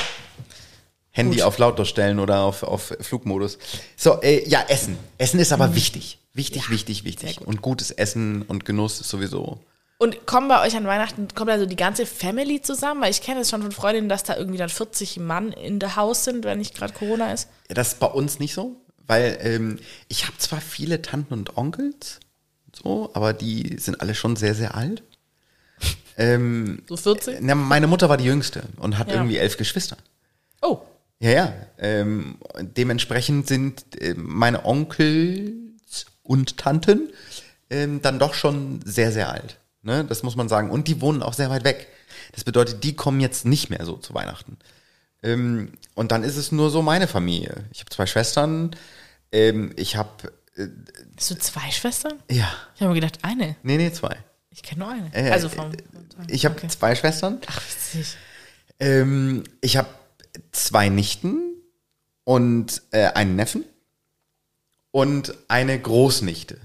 [1.16, 1.44] Handy Gut.
[1.46, 3.58] auf lautlos stellen oder auf, auf Flugmodus.
[3.96, 4.98] So, äh, ja, Essen.
[5.16, 6.18] Essen ist aber wichtig.
[6.34, 7.40] Wichtig, wichtig, wichtig.
[7.40, 9.60] Und gutes Essen und Genuss ist sowieso.
[9.98, 13.00] Und kommen bei euch an Weihnachten, kommt also die ganze Family zusammen?
[13.00, 15.94] Weil ich kenne es schon von Freundinnen, dass da irgendwie dann 40 Mann in der
[15.94, 17.48] Haus sind, wenn nicht gerade Corona ist.
[17.68, 18.74] Ja, das ist bei uns nicht so,
[19.06, 22.18] weil ähm, ich habe zwar viele Tanten und Onkels,
[22.74, 25.02] so, aber die sind alle schon sehr, sehr alt.
[26.16, 27.38] Ähm, So 40?
[27.40, 29.14] na, meine Mutter war die jüngste und hat Ja.
[29.14, 29.96] irgendwie elf Geschwister.
[30.62, 30.78] Oh,
[31.24, 31.52] Ja, ja.
[31.78, 37.10] Ähm, dementsprechend sind äh, meine Onkels und Tanten
[37.70, 39.58] ähm, dann doch schon sehr, sehr alt.
[39.82, 40.04] Ne?
[40.04, 40.70] Das muss man sagen.
[40.70, 41.86] Und die wohnen auch sehr weit weg.
[42.32, 44.58] Das bedeutet, die kommen jetzt nicht mehr so zu Weihnachten.
[45.22, 47.64] Ähm, und dann ist es nur so meine Familie.
[47.72, 48.76] Ich habe zwei Schwestern.
[49.32, 50.30] Ähm, ich habe,
[51.16, 52.12] hast du zwei Schwestern?
[52.30, 53.56] ja, Ich habe mir gedacht, eine.
[53.62, 54.16] nee, nee, zwei.
[54.50, 55.10] Ich kenne nur eine.
[55.14, 55.72] Äh, also vom.
[56.28, 56.68] Ich habe Okay.
[56.68, 57.40] zwei Schwestern.
[57.46, 58.14] Ach, witzig.
[58.78, 59.88] Ähm, ich habe
[60.52, 61.38] zwei Nichten
[62.24, 63.64] und äh, einen Neffen
[64.90, 66.58] und eine Großnichte.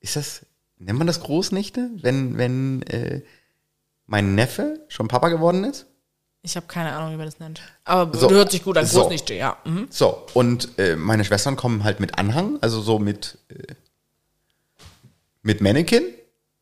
[0.00, 0.46] Ist das,
[0.78, 3.22] nennt man das Großnichte, wenn, wenn äh,
[4.06, 5.86] mein Neffe schon Papa geworden ist?
[6.42, 7.62] Ich habe keine Ahnung, wie man das nennt.
[7.84, 8.30] Aber So.
[8.30, 8.84] hört sich gut an.
[8.84, 9.00] So.
[9.00, 9.56] Großnichte, ja.
[9.64, 9.86] Mhm.
[9.90, 13.74] So, und äh, meine Schwestern kommen halt mit Anhang, also so mit, äh,
[15.42, 16.02] mit Mannequin.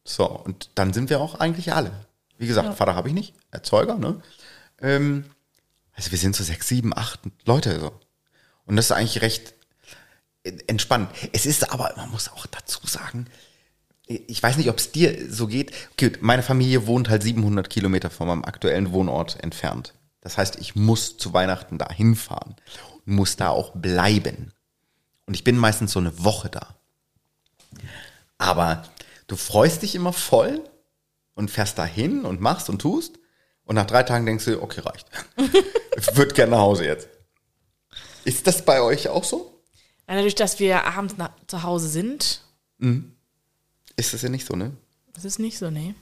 [0.05, 1.91] So, und dann sind wir auch eigentlich alle.
[2.39, 4.21] Wie gesagt, Vater habe ich nicht, Erzeuger, ne?
[4.81, 5.25] Ähm,
[5.93, 7.93] also wir sind so sechs, sieben, acht Leute so.
[8.65, 9.55] Und das ist eigentlich recht
[10.67, 11.11] entspannt.
[11.33, 13.27] Es ist aber, man muss auch dazu sagen,
[14.07, 15.73] ich weiß nicht, ob es dir so geht.
[15.93, 19.95] Okay, meine Familie wohnt halt 700 Kilometer von meinem aktuellen Wohnort entfernt.
[20.21, 22.57] Das heißt, ich muss zu Weihnachten da hinfahren
[23.07, 24.53] und muss da auch bleiben.
[25.27, 26.77] Und ich bin meistens so eine Woche da.
[28.39, 28.83] Aber
[29.29, 30.63] du freust dich immer voll
[31.35, 33.19] und fährst da hin und machst und tust.
[33.73, 35.07] Und nach drei Tagen denkst du, okay, reicht.
[35.97, 37.09] Ich würde gerne nach Hause jetzt.
[38.27, 39.63] Ist das bei euch auch so?
[40.07, 42.43] Ja, Dadurch, dass wir abends nach, zu Hause sind,
[43.97, 44.77] Ist das ja nicht so, ne?
[45.15, 45.95] das ist nicht so, nee.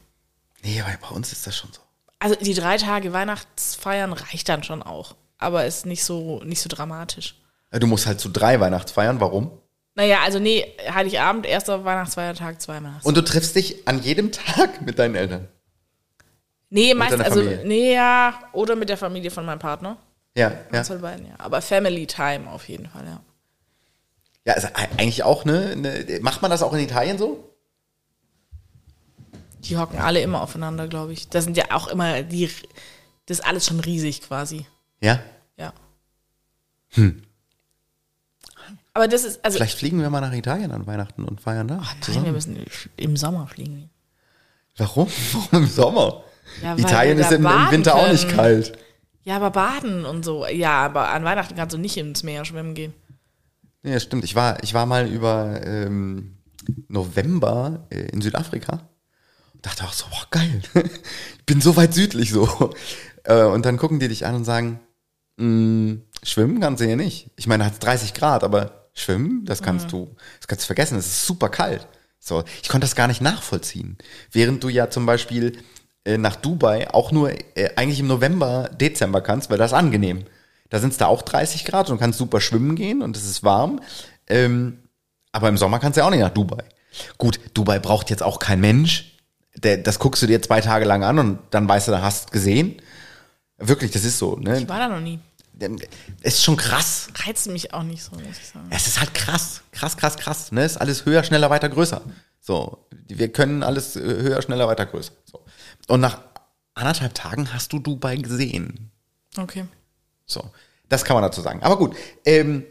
[0.65, 1.81] Nee, aber bei uns ist das schon so.
[2.19, 5.15] Also die drei Tage Weihnachtsfeiern reicht dann schon auch.
[5.39, 7.37] Aber ist nicht so, nicht so dramatisch.
[7.73, 9.53] Ja, Du musst halt zu drei Weihnachtsfeiern, warum?
[9.95, 13.07] Naja, also nee, Heiligabend, erster Weihnachtsfeiertag, zwei Weihnachts.
[13.07, 15.47] Und du triffst dich an jedem Tag mit deinen Eltern.
[16.71, 19.97] Nee, meistens, also, nee, ja, oder mit der Familie von meinem Partner.
[20.37, 20.83] Ja, ja.
[20.83, 21.35] Beiden, ja.
[21.39, 23.21] Aber Family Time auf jeden Fall, ja.
[24.45, 26.21] Ja, also e- eigentlich auch, ne, ne?
[26.23, 27.53] Macht man das auch in Italien so?
[29.65, 31.29] Die hocken alle immer aufeinander, glaube ich.
[31.29, 32.49] Das sind ja auch immer die,
[33.27, 34.65] das ist alles schon riesig quasi.
[35.01, 35.21] Ja.
[35.57, 35.73] Ja.
[38.95, 41.83] Aber das ist, also, Vielleicht fliegen wir mal nach Italien an Weihnachten und feiern da.
[42.09, 42.65] nein, wir müssen
[42.97, 43.91] im Sommer fliegen.
[44.77, 45.09] Warum?
[45.33, 46.25] Warum im Sommer?
[46.63, 48.37] Ja, Italien ist im, im Winter auch nicht können.
[48.37, 48.79] kalt.
[49.23, 50.47] Ja, aber baden und so.
[50.47, 52.95] Ja, aber an Weihnachten kannst du nicht ins Meer schwimmen gehen.
[53.83, 54.25] Nee, das stimmt.
[54.25, 56.37] Ich war, ich war mal über ähm,
[56.89, 58.89] November äh, in Südafrika
[59.55, 60.63] und dachte auch so, boah, geil.
[61.39, 62.73] ich bin so weit südlich so.
[63.25, 64.81] Äh, und dann gucken die dich an und sagen,
[65.37, 67.31] "Mm, schwimmen kannst du hier nicht.
[67.37, 70.99] Ich meine, da hat 30 Grad, aber schwimmen, das kannst du, das kannst du vergessen.
[70.99, 71.87] Es ist super kalt.
[72.19, 73.97] So, ich konnte das gar nicht nachvollziehen.
[74.33, 75.59] Während du ja zum Beispiel
[76.05, 80.25] nach Dubai auch nur äh, eigentlich im November, Dezember kannst, weil das ist angenehm.
[80.71, 83.25] Da sind es da auch 30 Grad und du kannst super schwimmen gehen und es
[83.25, 83.81] ist warm.
[84.29, 84.79] Ähm,
[85.33, 86.65] aber im Sommer kannst du ja auch nicht nach Dubai.
[87.19, 89.19] Gut, Dubai braucht jetzt auch kein Mensch.
[89.57, 92.29] Der, das guckst du dir zwei Tage lang an und dann weißt du, da hast
[92.29, 92.81] du gesehen.
[93.59, 94.37] Wirklich, das ist so.
[94.37, 94.61] Ne?
[94.61, 95.19] Ich war da noch nie.
[96.23, 97.09] ist schon krass.
[97.27, 98.69] Reizt mich auch nicht so, muss ich sagen.
[98.71, 100.53] Es ist halt krass, krass, krass, krass.
[100.53, 100.65] Ne?
[100.65, 102.01] Ist alles höher, schneller, weiter, größer.
[102.41, 105.13] So, wir können alles äh, höher, schneller, weiter, größer.
[105.25, 105.41] So.
[105.91, 106.21] Und nach
[106.75, 108.93] anderthalb Tagen hast du Dubai gesehen.
[109.37, 109.65] Okay.
[110.25, 110.49] So,
[110.89, 111.61] das kann man dazu sagen.
[111.65, 112.65] Aber gut, ähm,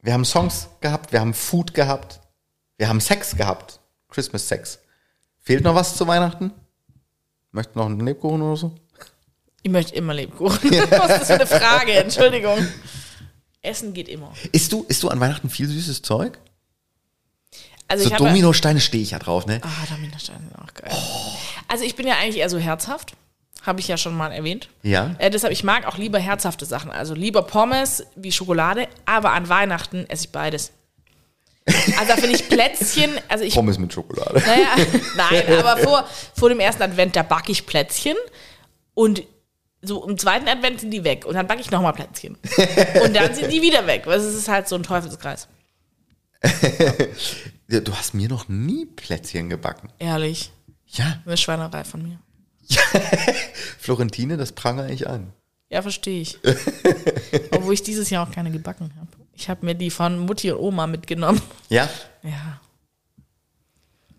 [0.00, 2.20] wir haben Songs gehabt, wir haben Food gehabt,
[2.78, 4.78] wir haben Sex gehabt, Christmas Sex.
[5.40, 6.52] Fehlt noch was zu Weihnachten?
[7.50, 8.74] Möchten noch einen Lebkuchen oder so?
[9.62, 10.70] Ich möchte immer Lebkuchen.
[10.90, 11.92] Was ist das für eine Frage?
[11.92, 12.66] Entschuldigung.
[13.60, 14.32] Essen geht immer.
[14.52, 16.40] Isst du, isst du an Weihnachten viel süßes Zeug?
[17.92, 19.60] Also So Dominosteine stehe ich ja drauf, ne?
[19.62, 20.90] Ah, Dominosteine sind auch geil.
[21.68, 23.12] Also ich bin ja eigentlich eher so herzhaft.
[23.60, 24.70] Habe ich ja schon mal erwähnt.
[24.82, 25.14] Ja.
[25.18, 26.90] Äh, deshalb, ich mag auch lieber herzhafte Sachen.
[26.90, 30.72] Also lieber Pommes wie Schokolade, aber an Weihnachten esse ich beides.
[31.66, 34.40] Also da finde ich Plätzchen, also ich, Pommes mit Schokolade.
[34.40, 34.74] naja,
[35.16, 38.16] nein, aber vor, vor dem ersten Advent, da backe ich Plätzchen
[38.94, 39.22] und
[39.82, 42.38] so im zweiten Advent sind die weg und dann backe ich nochmal Plätzchen.
[43.04, 44.04] Und dann sind die wieder weg.
[44.06, 45.46] weil Es ist halt so ein Teufelskreis.
[47.80, 49.88] Du hast mir noch nie Plätzchen gebacken.
[49.98, 50.52] Ehrlich.
[50.88, 52.18] Ja, Eine Schweinerei von mir.
[53.78, 55.32] Florentine, das prangere ich an.
[55.70, 56.38] Ja, verstehe ich.
[57.50, 59.08] Obwohl ich dieses Jahr auch keine gebacken habe.
[59.32, 61.40] Ich habe mir die von Mutti und Oma mitgenommen.
[61.70, 61.88] Ja?
[62.22, 62.60] Ja.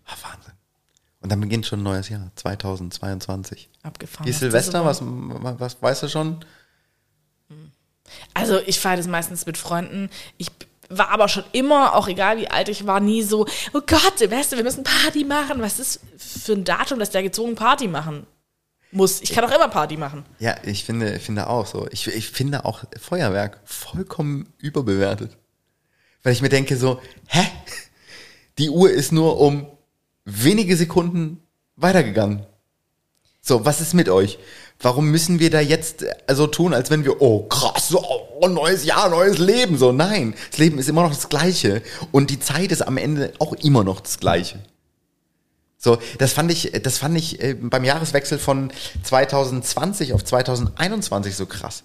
[0.04, 0.52] Ah, Wahnsinn.
[1.20, 3.70] Und dann beginnt schon ein neues Jahr, 2022.
[3.84, 4.28] Abgefahren.
[4.28, 4.84] Was Silvester?
[4.84, 6.44] Was, was weißt du schon?
[8.34, 10.10] Also ich feiere das meistens mit Freunden.
[10.36, 10.50] Ich
[10.98, 14.56] war aber schon immer, auch egal wie alt ich war, nie so, oh Gott, Silvester,
[14.56, 15.60] wir müssen Party machen.
[15.60, 18.26] Was ist für ein Datum, dass der gezwungen Party machen
[18.90, 19.20] muss?
[19.20, 20.24] Ich kann auch immer Party machen.
[20.38, 21.86] Ja, ich finde, finde auch so.
[21.90, 25.36] Ich, ich finde auch Feuerwerk vollkommen überbewertet.
[26.22, 27.46] Weil ich mir denke so, hä?
[28.58, 29.66] Die Uhr ist nur um
[30.24, 31.42] wenige Sekunden
[31.76, 32.46] weitergegangen.
[33.40, 34.38] So, was ist mit euch?
[34.84, 38.84] Warum müssen wir da jetzt äh, so tun, als wenn wir, oh krass, oh, neues
[38.84, 39.78] Jahr, neues Leben.
[39.78, 41.80] So, nein, das Leben ist immer noch das Gleiche.
[42.12, 44.58] Und die Zeit ist am Ende auch immer noch das Gleiche.
[45.78, 48.72] So, das fand ich, das fand ich äh, beim Jahreswechsel von
[49.02, 51.82] 2020 auf 2021 so krass.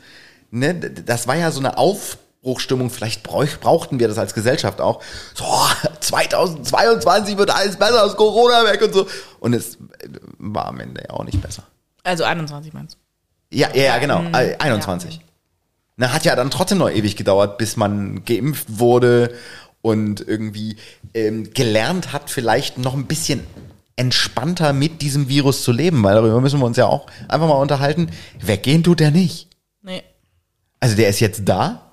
[0.51, 5.01] Ne, das war ja so eine Aufbruchstimmung, vielleicht brauchten wir das als Gesellschaft auch.
[5.35, 5.45] So,
[6.01, 9.07] 2022 wird alles besser, das Corona weg und so.
[9.39, 11.63] Und es äh, war am Ende ja auch nicht besser.
[12.03, 13.57] Also 21 meinst du?
[13.57, 15.21] Ja, ja, ja genau, äh, 21.
[15.97, 19.35] Na, hat ja dann trotzdem noch ewig gedauert, bis man geimpft wurde
[19.81, 20.77] und irgendwie
[21.13, 23.43] ähm, gelernt hat, vielleicht noch ein bisschen
[23.95, 27.55] entspannter mit diesem Virus zu leben, weil darüber müssen wir uns ja auch einfach mal
[27.55, 28.11] unterhalten.
[28.39, 29.49] Weggehen tut er nicht.
[29.81, 30.03] Nee.
[30.79, 31.91] Also der ist jetzt da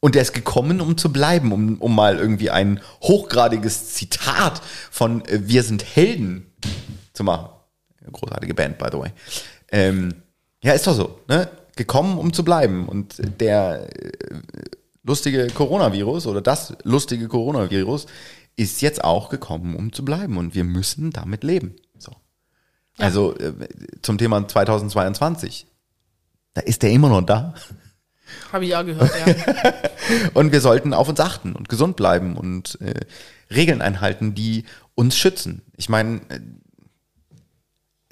[0.00, 4.60] und der ist gekommen, um zu bleiben, um, um mal irgendwie ein hochgradiges Zitat
[4.90, 6.52] von äh, Wir sind Helden
[7.14, 7.48] zu machen.
[8.10, 9.12] Großartige Band, by the way.
[9.70, 10.14] Ähm,
[10.62, 11.20] ja, ist doch so.
[11.28, 11.48] Ne?
[11.76, 12.88] Gekommen, um zu bleiben.
[12.88, 14.12] Und der äh,
[15.02, 18.06] lustige Coronavirus oder das lustige Coronavirus
[18.56, 20.38] ist jetzt auch gekommen, um zu bleiben.
[20.38, 21.76] Und wir müssen damit leben.
[21.98, 22.12] So.
[22.98, 23.52] Also äh,
[24.02, 25.66] zum Thema 2022.
[26.54, 27.54] Da ist der immer noch da.
[28.52, 29.74] Habe ich auch gehört, ja.
[30.34, 33.00] Und wir sollten auf uns achten und gesund bleiben und äh,
[33.54, 35.62] Regeln einhalten, die uns schützen.
[35.76, 36.20] Ich meine,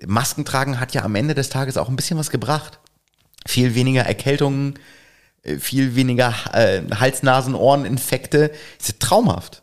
[0.06, 2.78] Masken tragen hat ja am Ende des Tages auch ein bisschen was gebracht.
[3.46, 4.78] Viel weniger Erkältungen,
[5.42, 8.50] äh, viel weniger äh, Hals-, Ohreninfekte.
[8.78, 9.62] Das ist traumhaft.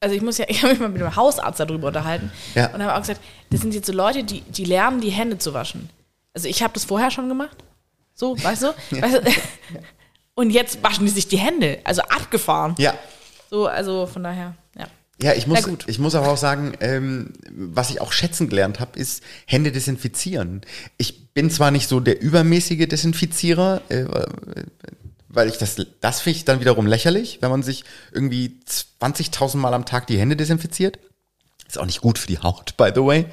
[0.00, 2.68] Also ich muss ja, ich habe mich mal mit dem Hausarzt darüber unterhalten Ja.
[2.74, 3.20] und habe auch gesagt,
[3.50, 5.90] das sind jetzt so Leute, die, die lernen, die Hände zu waschen.
[6.34, 7.56] Also ich habe das vorher schon gemacht.
[8.14, 8.66] So, weißt du?
[9.00, 9.22] Weißt du?
[10.34, 11.80] Und jetzt waschen die sich die Hände.
[11.84, 12.74] Also abgefahren.
[12.78, 12.94] Ja.
[13.50, 14.54] So, also von daher,
[15.22, 15.34] ja.
[15.34, 19.22] Ich muss, ich muss aber auch sagen, ähm, was ich auch schätzen gelernt habe, ist
[19.46, 20.62] Hände desinfizieren.
[20.96, 24.04] Ich bin zwar nicht so der übermäßige Desinfizierer, äh,
[25.28, 29.74] weil ich das, das finde ich dann wiederum lächerlich, wenn man sich irgendwie 20.000 Mal
[29.74, 30.98] am Tag die Hände desinfiziert.
[31.68, 33.26] Ist auch nicht gut für die Haut, by the way.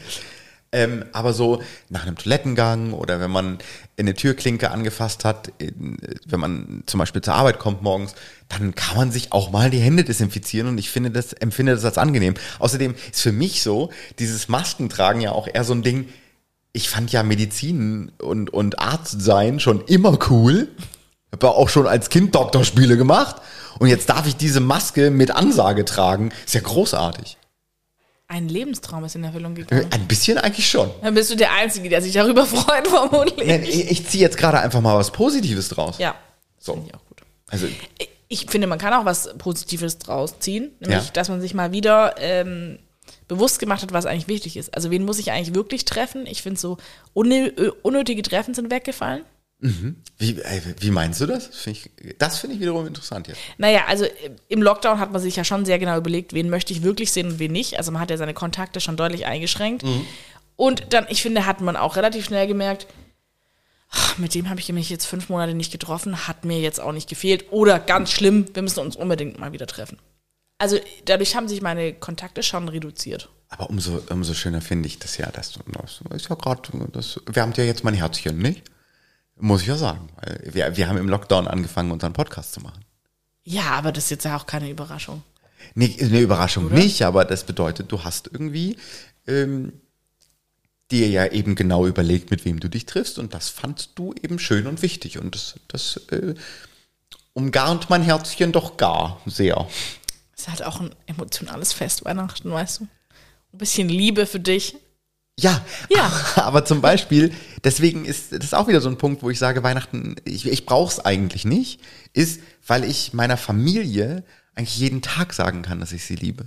[0.77, 3.57] Ähm, aber so nach einem Toilettengang oder wenn man
[3.97, 8.13] eine Türklinke angefasst hat, wenn man zum Beispiel zur Arbeit kommt morgens,
[8.47, 11.83] dann kann man sich auch mal die Hände desinfizieren und ich finde das, empfinde das
[11.83, 12.35] als angenehm.
[12.59, 16.09] Außerdem ist für mich so, dieses Maskentragen ja auch eher so ein Ding,
[16.73, 20.67] ich fand ja Medizin und, und Arzt sein schon immer cool.
[21.31, 23.37] Habe auch schon als Kind Doktorspiele gemacht
[23.79, 26.31] und jetzt darf ich diese Maske mit Ansage tragen.
[26.45, 27.37] Ist ja großartig.
[28.29, 29.87] Ein Lebenstraum ist in Erfüllung gegangen.
[29.91, 30.89] Ein bisschen eigentlich schon.
[31.01, 33.47] Dann bist du der Einzige, der sich darüber freut, vermutlich.
[33.47, 35.97] Nein, ich, ich ziehe jetzt gerade einfach mal was Positives draus.
[35.97, 36.13] Ja,
[36.59, 36.73] So.
[36.73, 37.21] finde ich auch gut.
[37.49, 37.67] Also,
[38.27, 41.11] Ich finde, man kann auch was Positives draus ziehen, nämlich, Ja.
[41.13, 42.79] dass man sich mal wieder ähm,
[43.29, 44.73] bewusst gemacht hat, was eigentlich wichtig ist.
[44.75, 46.25] Also wen muss ich eigentlich wirklich treffen?
[46.27, 46.77] Ich finde so
[47.15, 49.23] unnö- unnötige Treffen sind weggefallen.
[49.59, 51.49] Wie, ey, wie meinst du das?
[51.49, 53.39] Das finde ich, das finde ich wiederum interessant jetzt.
[53.57, 54.05] Naja, also
[54.49, 57.27] im Lockdown hat man sich ja schon sehr genau überlegt, wen möchte ich wirklich sehen
[57.27, 57.77] und wen nicht.
[57.77, 59.83] Also man hat ja seine Kontakte schon deutlich eingeschränkt.
[60.55, 62.87] Und dann, ich finde, hat man auch relativ schnell gemerkt,
[63.89, 66.91] ach, mit dem habe ich mich jetzt fünf Monate nicht getroffen, hat mir jetzt auch
[66.91, 67.45] nicht gefehlt.
[67.51, 69.97] Oder ganz schlimm, wir müssen uns unbedingt mal wieder treffen.
[70.59, 73.29] Also dadurch haben sich meine Kontakte schon reduziert.
[73.49, 77.19] Aber umso, umso schöner finde ich das ja, dass du, das ist ja gerade, das
[77.25, 78.63] wärmt ja jetzt mein Herzchen, nicht?
[79.39, 80.09] Muss ich ja sagen.
[80.43, 82.83] Wir, wir haben im Lockdown angefangen, unseren Podcast zu machen.
[83.43, 85.23] Ja, aber das ist jetzt ja auch keine Überraschung.
[85.75, 88.77] Nee, eine Überraschung nicht, aber das bedeutet, du hast irgendwie
[89.27, 89.73] ähm,
[90.91, 94.39] dir ja eben genau überlegt, mit wem du dich triffst und das fandst du eben
[94.39, 96.35] schön und wichtig und das, das äh,
[97.33, 99.67] umgarnt mein Herzchen doch gar sehr.
[100.35, 102.83] Es ist halt auch ein emotionales Fest, Weihnachten, weißt du?
[103.53, 104.75] Ein bisschen Liebe für dich.
[105.39, 106.11] Ja, Ja.
[106.35, 107.33] aber zum Beispiel,
[107.63, 110.91] deswegen ist das auch wieder so ein Punkt, wo ich sage, Weihnachten, ich, ich brauche
[110.91, 111.79] es eigentlich nicht,
[112.13, 114.23] ist, weil ich meiner Familie
[114.55, 116.45] eigentlich jeden Tag sagen kann, dass ich sie liebe.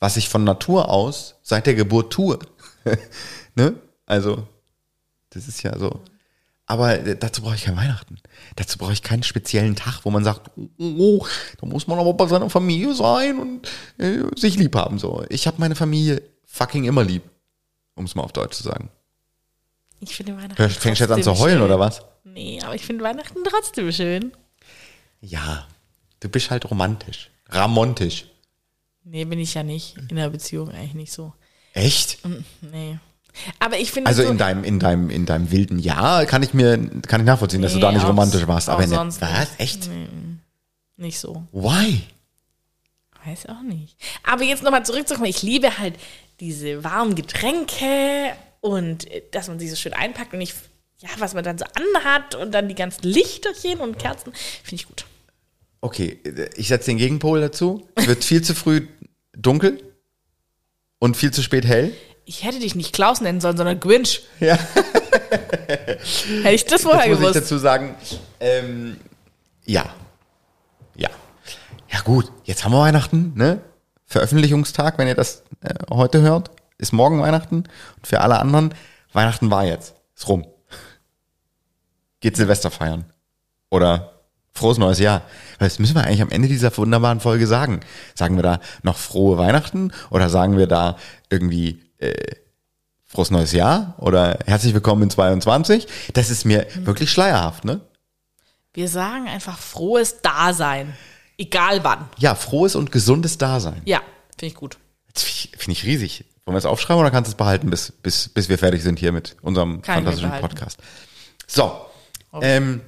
[0.00, 2.38] Was ich von Natur aus seit der Geburt tue.
[3.54, 3.76] ne?
[4.06, 4.46] Also,
[5.30, 6.02] das ist ja so.
[6.66, 8.18] Aber dazu brauche ich kein Weihnachten.
[8.56, 11.26] Dazu brauche ich keinen speziellen Tag, wo man sagt, oh, oh,
[11.60, 14.98] da muss man aber bei seiner Familie sein und äh, sich lieb haben.
[14.98, 15.24] So.
[15.28, 17.22] Ich habe meine Familie fucking immer lieb,
[17.94, 18.90] um es mal auf Deutsch zu sagen.
[20.00, 20.68] Ich finde Weihnachten.
[20.70, 21.64] Fängst du jetzt an zu heulen schön.
[21.64, 22.02] oder was?
[22.24, 24.32] Nee, aber ich finde Weihnachten trotzdem schön.
[25.20, 25.66] Ja,
[26.20, 27.30] du bist halt romantisch.
[27.48, 28.26] Ramontisch.
[29.04, 29.96] Nee, bin ich ja nicht.
[30.10, 31.32] In der Beziehung eigentlich nicht so.
[31.72, 32.18] Echt?
[32.60, 32.98] Nee.
[33.58, 36.54] Aber ich finde Also so, in deinem, in deinem, in deinem wilden Jahr kann ich
[36.54, 38.68] mir, kann ich nachvollziehen, dass du Nee, da nicht romantisch warst.
[38.68, 39.48] Aber sonst was?
[39.58, 39.88] Echt?
[40.96, 41.44] nicht so.
[41.52, 42.02] Why?
[43.26, 43.96] Weiß auch nicht.
[44.22, 45.26] Aber jetzt nochmal zurückzukommen.
[45.26, 45.94] Ich liebe halt
[46.40, 50.54] diese warmen Getränke und äh, dass man sie so schön einpackt und ich,
[50.98, 54.32] ja, was man dann so anhat und dann die ganzen Lichterchen und Kerzen.
[54.62, 55.04] Finde ich gut.
[55.80, 56.18] Okay,
[56.56, 57.86] ich setze den Gegenpol dazu.
[57.94, 58.86] Es wird viel zu früh
[59.36, 59.82] dunkel
[60.98, 61.92] und viel zu spät hell.
[62.24, 64.22] Ich hätte dich nicht Klaus nennen sollen, sondern Grinch.
[64.40, 64.58] Ja.
[66.42, 67.36] Hätte ich das vorher Jetzt muss ich gewusst.
[67.36, 67.96] dazu sagen,
[68.40, 68.96] ähm,
[69.66, 69.94] ja.
[70.96, 71.10] Ja.
[71.94, 73.60] Ja gut, jetzt haben wir Weihnachten, ne?
[74.04, 77.58] Veröffentlichungstag, wenn ihr das äh, heute hört, ist morgen Weihnachten.
[77.58, 78.74] Und für alle anderen,
[79.12, 79.94] Weihnachten war jetzt.
[80.16, 80.44] Ist rum.
[82.18, 83.04] Geht Silvester feiern.
[83.70, 85.22] Oder frohes neues Jahr.
[85.60, 87.78] Das müssen wir eigentlich am Ende dieser wunderbaren Folge sagen.
[88.16, 90.96] Sagen wir da noch frohe Weihnachten oder sagen wir da
[91.30, 92.12] irgendwie äh,
[93.04, 95.86] frohes neues Jahr oder herzlich willkommen in 22?
[96.12, 97.82] Das ist mir wirklich schleierhaft, ne?
[98.72, 100.94] Wir sagen einfach frohes Dasein.
[101.38, 102.08] Egal wann.
[102.18, 103.82] Ja, frohes und gesundes Dasein.
[103.84, 104.02] Ja,
[104.38, 104.78] finde ich gut.
[105.14, 106.24] Finde ich, riesig.
[106.44, 108.98] Wollen wir es aufschreiben oder kannst du es behalten, bis, bis, bis wir fertig sind
[108.98, 110.30] hier mit unserem Kann fantastischen.
[110.40, 110.78] Podcast?
[111.46, 111.86] So.
[112.42, 112.82] Ähm,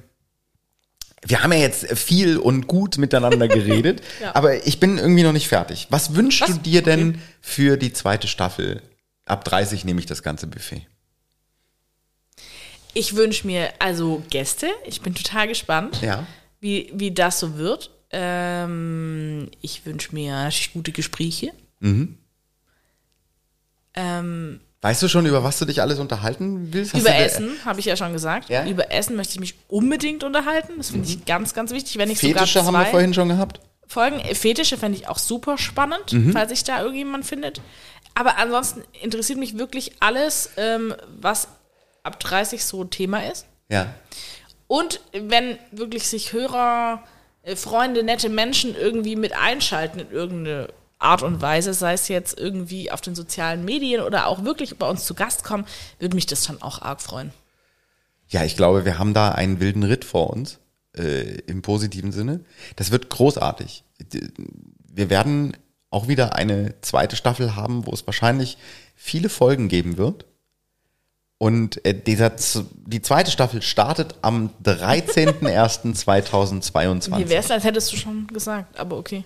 [1.25, 4.35] wir haben ja jetzt viel und gut miteinander geredet, Ja.
[4.35, 5.87] aber ich bin irgendwie noch nicht fertig.
[5.89, 6.49] Was wünschst Was?
[6.51, 8.81] du dir denn für die zweite Staffel?
[9.25, 10.85] Ab 30 nehme ich das ganze Buffet.
[12.93, 14.67] Ich wünsche mir also Gäste.
[14.85, 16.25] Ich bin total gespannt, Ja.
[16.59, 17.91] wie, wie das so wird.
[18.11, 21.51] Ähm, ich wünsche mir gute Gespräche.
[21.79, 22.17] Mhm.
[23.93, 26.93] Ähm, Weißt du schon, über was du dich alles unterhalten willst?
[26.93, 28.47] Hast über Essen, habe ich ja schon gesagt.
[28.49, 28.63] Ja?
[28.63, 28.69] Mhm.
[28.69, 30.73] Über Essen möchte ich mich unbedingt unterhalten.
[30.77, 31.97] Das finde ich ganz, ganz wichtig.
[31.97, 33.59] Wenn ich Fetische haben wir vorhin schon gehabt.
[33.87, 34.19] Folgen.
[34.19, 36.31] Äh, Fetische fände ich auch super spannend, Mhm.
[36.31, 37.59] falls sich da irgendjemand findet.
[38.13, 41.47] Aber ansonsten interessiert mich wirklich alles, ähm, was
[42.03, 43.45] ab 30 so Thema ist.
[43.69, 43.93] Ja.
[44.67, 47.03] Und wenn wirklich sich Hörer,
[47.55, 50.67] Freunde, nette Menschen irgendwie mit einschalten in irgendeine
[50.99, 54.89] Art und Weise, sei es jetzt irgendwie auf den sozialen Medien oder auch wirklich bei
[54.89, 55.65] uns zu Gast kommen,
[55.99, 57.31] würde mich das schon auch arg freuen.
[58.29, 60.59] Ja, ich glaube, wir haben da einen wilden Ritt vor uns,
[60.97, 62.41] äh, im positiven Sinne.
[62.75, 63.83] Das wird großartig.
[64.91, 65.55] Wir werden
[65.89, 68.57] auch wieder eine zweite Staffel haben, wo es wahrscheinlich
[68.95, 70.25] viele Folgen geben wird.
[71.39, 77.17] Und äh, dieser, die zweite Staffel startet am 13.01.2022.
[77.25, 79.23] Wie wäre es, als hättest du schon gesagt, aber okay.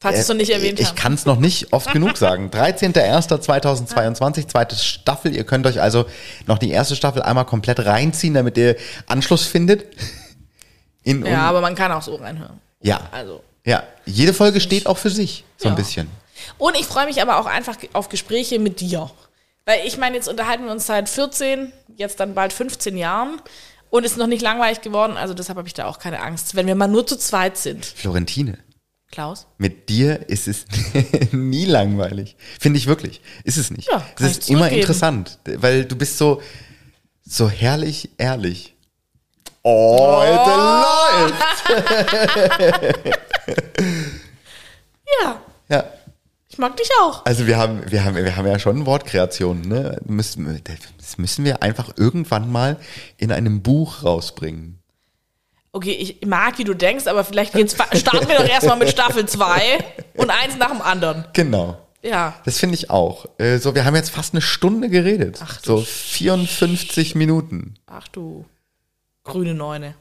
[0.00, 0.96] Falls du es Äh, noch nicht erwähnt Ich hast.
[0.96, 2.50] kann es noch nicht oft genug sagen.
[2.52, 5.34] 13.01.2022, zweite Staffel.
[5.34, 6.06] Ihr könnt euch also
[6.46, 9.86] noch die erste Staffel einmal komplett reinziehen, damit ihr Anschluss findet.
[11.02, 12.60] In, Ja, aber man kann auch so reinhören.
[12.80, 13.00] ja.
[13.10, 13.42] Also.
[13.64, 15.76] Ja, jede Folge steht auch für sich, so ein Ja.
[15.76, 16.08] bisschen.
[16.56, 19.10] Und ich freue mich aber auch einfach auf Gespräche mit dir.
[19.68, 23.38] Weil ich meine, jetzt unterhalten wir uns seit 14, jetzt dann bald 15 Jahren
[23.90, 25.18] und ist noch nicht langweilig geworden.
[25.18, 27.84] Also deshalb habe ich da auch keine Angst, wenn wir mal nur zu zweit sind.
[27.84, 28.56] Florentine,
[29.12, 29.46] Klaus?
[29.58, 30.64] mit dir ist es
[31.32, 32.38] nie langweilig.
[32.58, 33.20] Finde ich wirklich.
[33.44, 33.90] Ist es nicht.
[33.90, 36.40] Ja, es ist immer interessant, weil du bist so,
[37.22, 38.74] so herrlich ehrlich.
[39.64, 40.82] Heute
[41.28, 41.44] läuft.
[45.22, 45.97] Ja, Ja.
[46.58, 47.24] Ich mag dich auch.
[47.24, 50.00] Also wir haben, wir haben, wir haben ja schon Wortkreationen, ne?
[50.04, 50.60] Müssen,
[50.98, 52.78] das müssen wir einfach irgendwann mal
[53.16, 54.80] in einem Buch rausbringen.
[55.70, 59.26] Okay, ich mag, wie du denkst, aber vielleicht geht's, starten wir doch erstmal mit Staffel
[59.26, 59.78] 2
[60.16, 61.26] und eins nach dem anderen.
[61.32, 61.78] Genau.
[62.02, 62.34] Ja.
[62.44, 63.26] Das finde ich auch.
[63.38, 65.38] Äh, So, wir haben jetzt fast eine Stunde geredet.
[65.40, 67.74] Ach du so 54 Minuten.
[67.86, 68.44] Ach du
[69.22, 69.94] grüne Neune.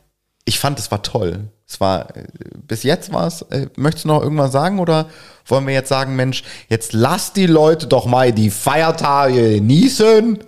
[0.46, 1.50] Ich fand, es war toll.
[1.70, 2.24] Es war, äh,
[2.66, 5.10] bis jetzt war es, äh, möchtest du noch irgendwas sagen oder
[5.46, 10.40] wollen wir jetzt sagen, Mensch, jetzt lass die Leute doch mal die Feiertage genießen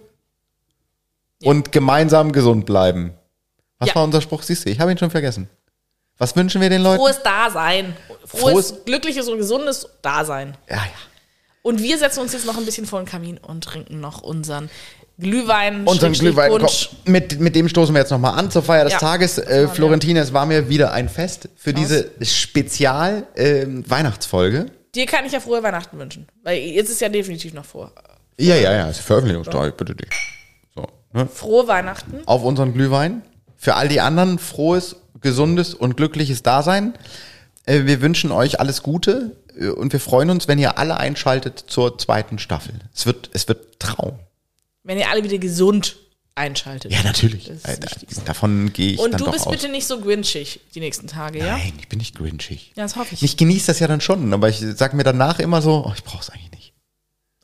[1.43, 3.13] und gemeinsam gesund bleiben.
[3.79, 3.95] Was Ja.
[3.95, 4.43] war unser Spruch?
[4.43, 5.49] Siehst du, ich habe ihn schon vergessen.
[6.17, 6.97] Was wünschen wir den Leuten?
[6.99, 7.95] Frohes Dasein.
[8.25, 8.41] Frohes,
[8.71, 10.57] Frohes- glückliches und gesundes Dasein.
[10.69, 10.83] Ja, ja.
[11.61, 14.69] Und wir setzen uns jetzt noch ein bisschen vor den Kamin und trinken noch unseren
[15.19, 16.89] Glühwein, Unseren Glühwein, Punsch.
[17.03, 18.99] komm, mit, mit dem stoßen wir jetzt nochmal an zur Feier des Ja.
[18.99, 19.37] Tages.
[19.37, 19.67] Äh.
[19.67, 24.67] Florentine, es war mir wieder ein Fest für diese Spezial-Weihnachtsfolge.
[24.95, 26.27] Dir kann ich ja frohe Weihnachten wünschen.
[26.43, 27.91] Weil jetzt ist ja definitiv noch vor.
[28.39, 30.09] ja, ja, ja, ist Veröffentlichungstag, bitte dich.
[30.73, 31.27] So, ne?
[31.27, 32.21] Frohe Weihnachten.
[32.25, 33.21] Auf unseren Glühwein.
[33.57, 36.93] Für all die anderen frohes, gesundes und glückliches Dasein.
[37.65, 41.61] Äh, wir wünschen euch alles Gute äh, und wir freuen uns, wenn ihr alle einschaltet
[41.67, 42.73] zur zweiten Staffel.
[42.95, 44.17] Es wird, es wird Traum.
[44.89, 45.97] Wenn ihr alle wieder gesund
[46.33, 46.91] einschaltet.
[46.91, 47.45] Ja, natürlich.
[47.45, 48.21] Das ist Äh, das Wichtigste.
[48.25, 49.51] Davon gehe ich Und dann du doch bist aus.
[49.51, 51.57] bitte nicht so grinchig die nächsten Tage, ja?
[51.57, 52.71] Nein, ich bin nicht grinchig.
[52.75, 53.21] Ja, das hoffe ich.
[53.21, 56.03] Ich genieße das ja dann schon, aber ich sag mir danach immer so, oh, ich
[56.03, 56.73] brauche es eigentlich nicht.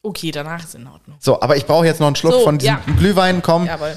[0.02, 1.18] Okay, danach ist in Ordnung.
[1.20, 2.94] So, aber ich brauche jetzt noch einen Schluck So, von diesem ja.
[2.98, 3.68] Glühwein, komm.
[3.68, 3.96] Jawohl.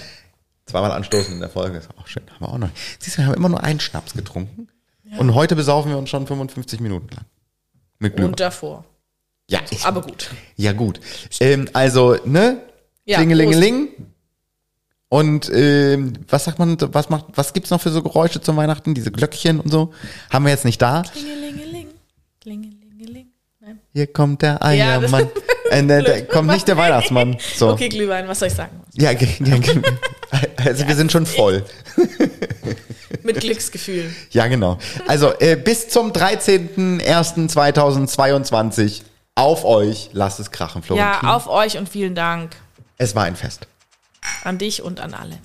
[0.67, 2.25] Zweimal anstoßen in der Folge, ist auch schön.
[2.31, 2.71] Haben wir auch noch.
[2.99, 4.69] Siehst du, wir haben immer nur einen Schnaps getrunken.
[5.17, 7.25] Und heute besaufen wir uns schon 55 Minuten lang.
[7.99, 8.33] Mit Glühwein.
[8.33, 8.85] Und davor.
[9.49, 10.29] ja, ich, Aber gut.
[10.57, 11.01] ja, gut.
[11.41, 12.61] Ähm, also, ne?
[13.09, 13.89] Ja, Klingelingeling.
[15.09, 18.93] Und ähm, was sagt man, was macht, was gibt's noch für so Geräusche zum Weihnachten?
[18.93, 19.95] Diese Glöckchen und so?
[20.31, 21.03] Haben wir jetzt nicht da.
[21.11, 21.87] Klingelingeling.
[22.43, 23.29] Klingelingeling.
[23.61, 23.81] Nein.
[23.95, 25.31] Hier kommt der Ja, Eiermann.
[25.71, 27.39] äh, ne, da kommt nicht der Weihnachtsmann.
[27.57, 27.71] So.
[27.71, 28.79] Okay, Glühwein, was soll ich sagen?
[28.93, 29.19] Ja, ja,
[30.67, 31.65] also wir sind schon voll.
[33.23, 34.15] Mit Glücksgefühl.
[34.33, 34.77] Ja, genau.
[35.07, 39.01] Also äh, bis zum 13.01.2022
[39.35, 40.11] auf euch.
[40.13, 41.23] Lasst es krachen, Florentin.
[41.23, 42.51] Ja, auf euch und vielen Dank
[43.01, 43.69] Es war ein Fest.
[44.43, 45.39] an dich und an alle.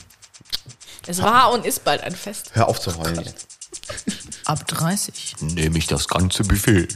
[1.05, 2.49] Es war und ist bald ein Fest.
[2.53, 3.47] Hör auf zu heulen jetzt.
[4.45, 5.35] Ab 30.
[5.41, 6.87] nehme ich das ganze Buffet.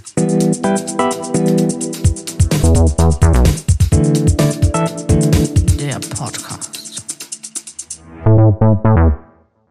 [5.80, 7.04] Der Podcast.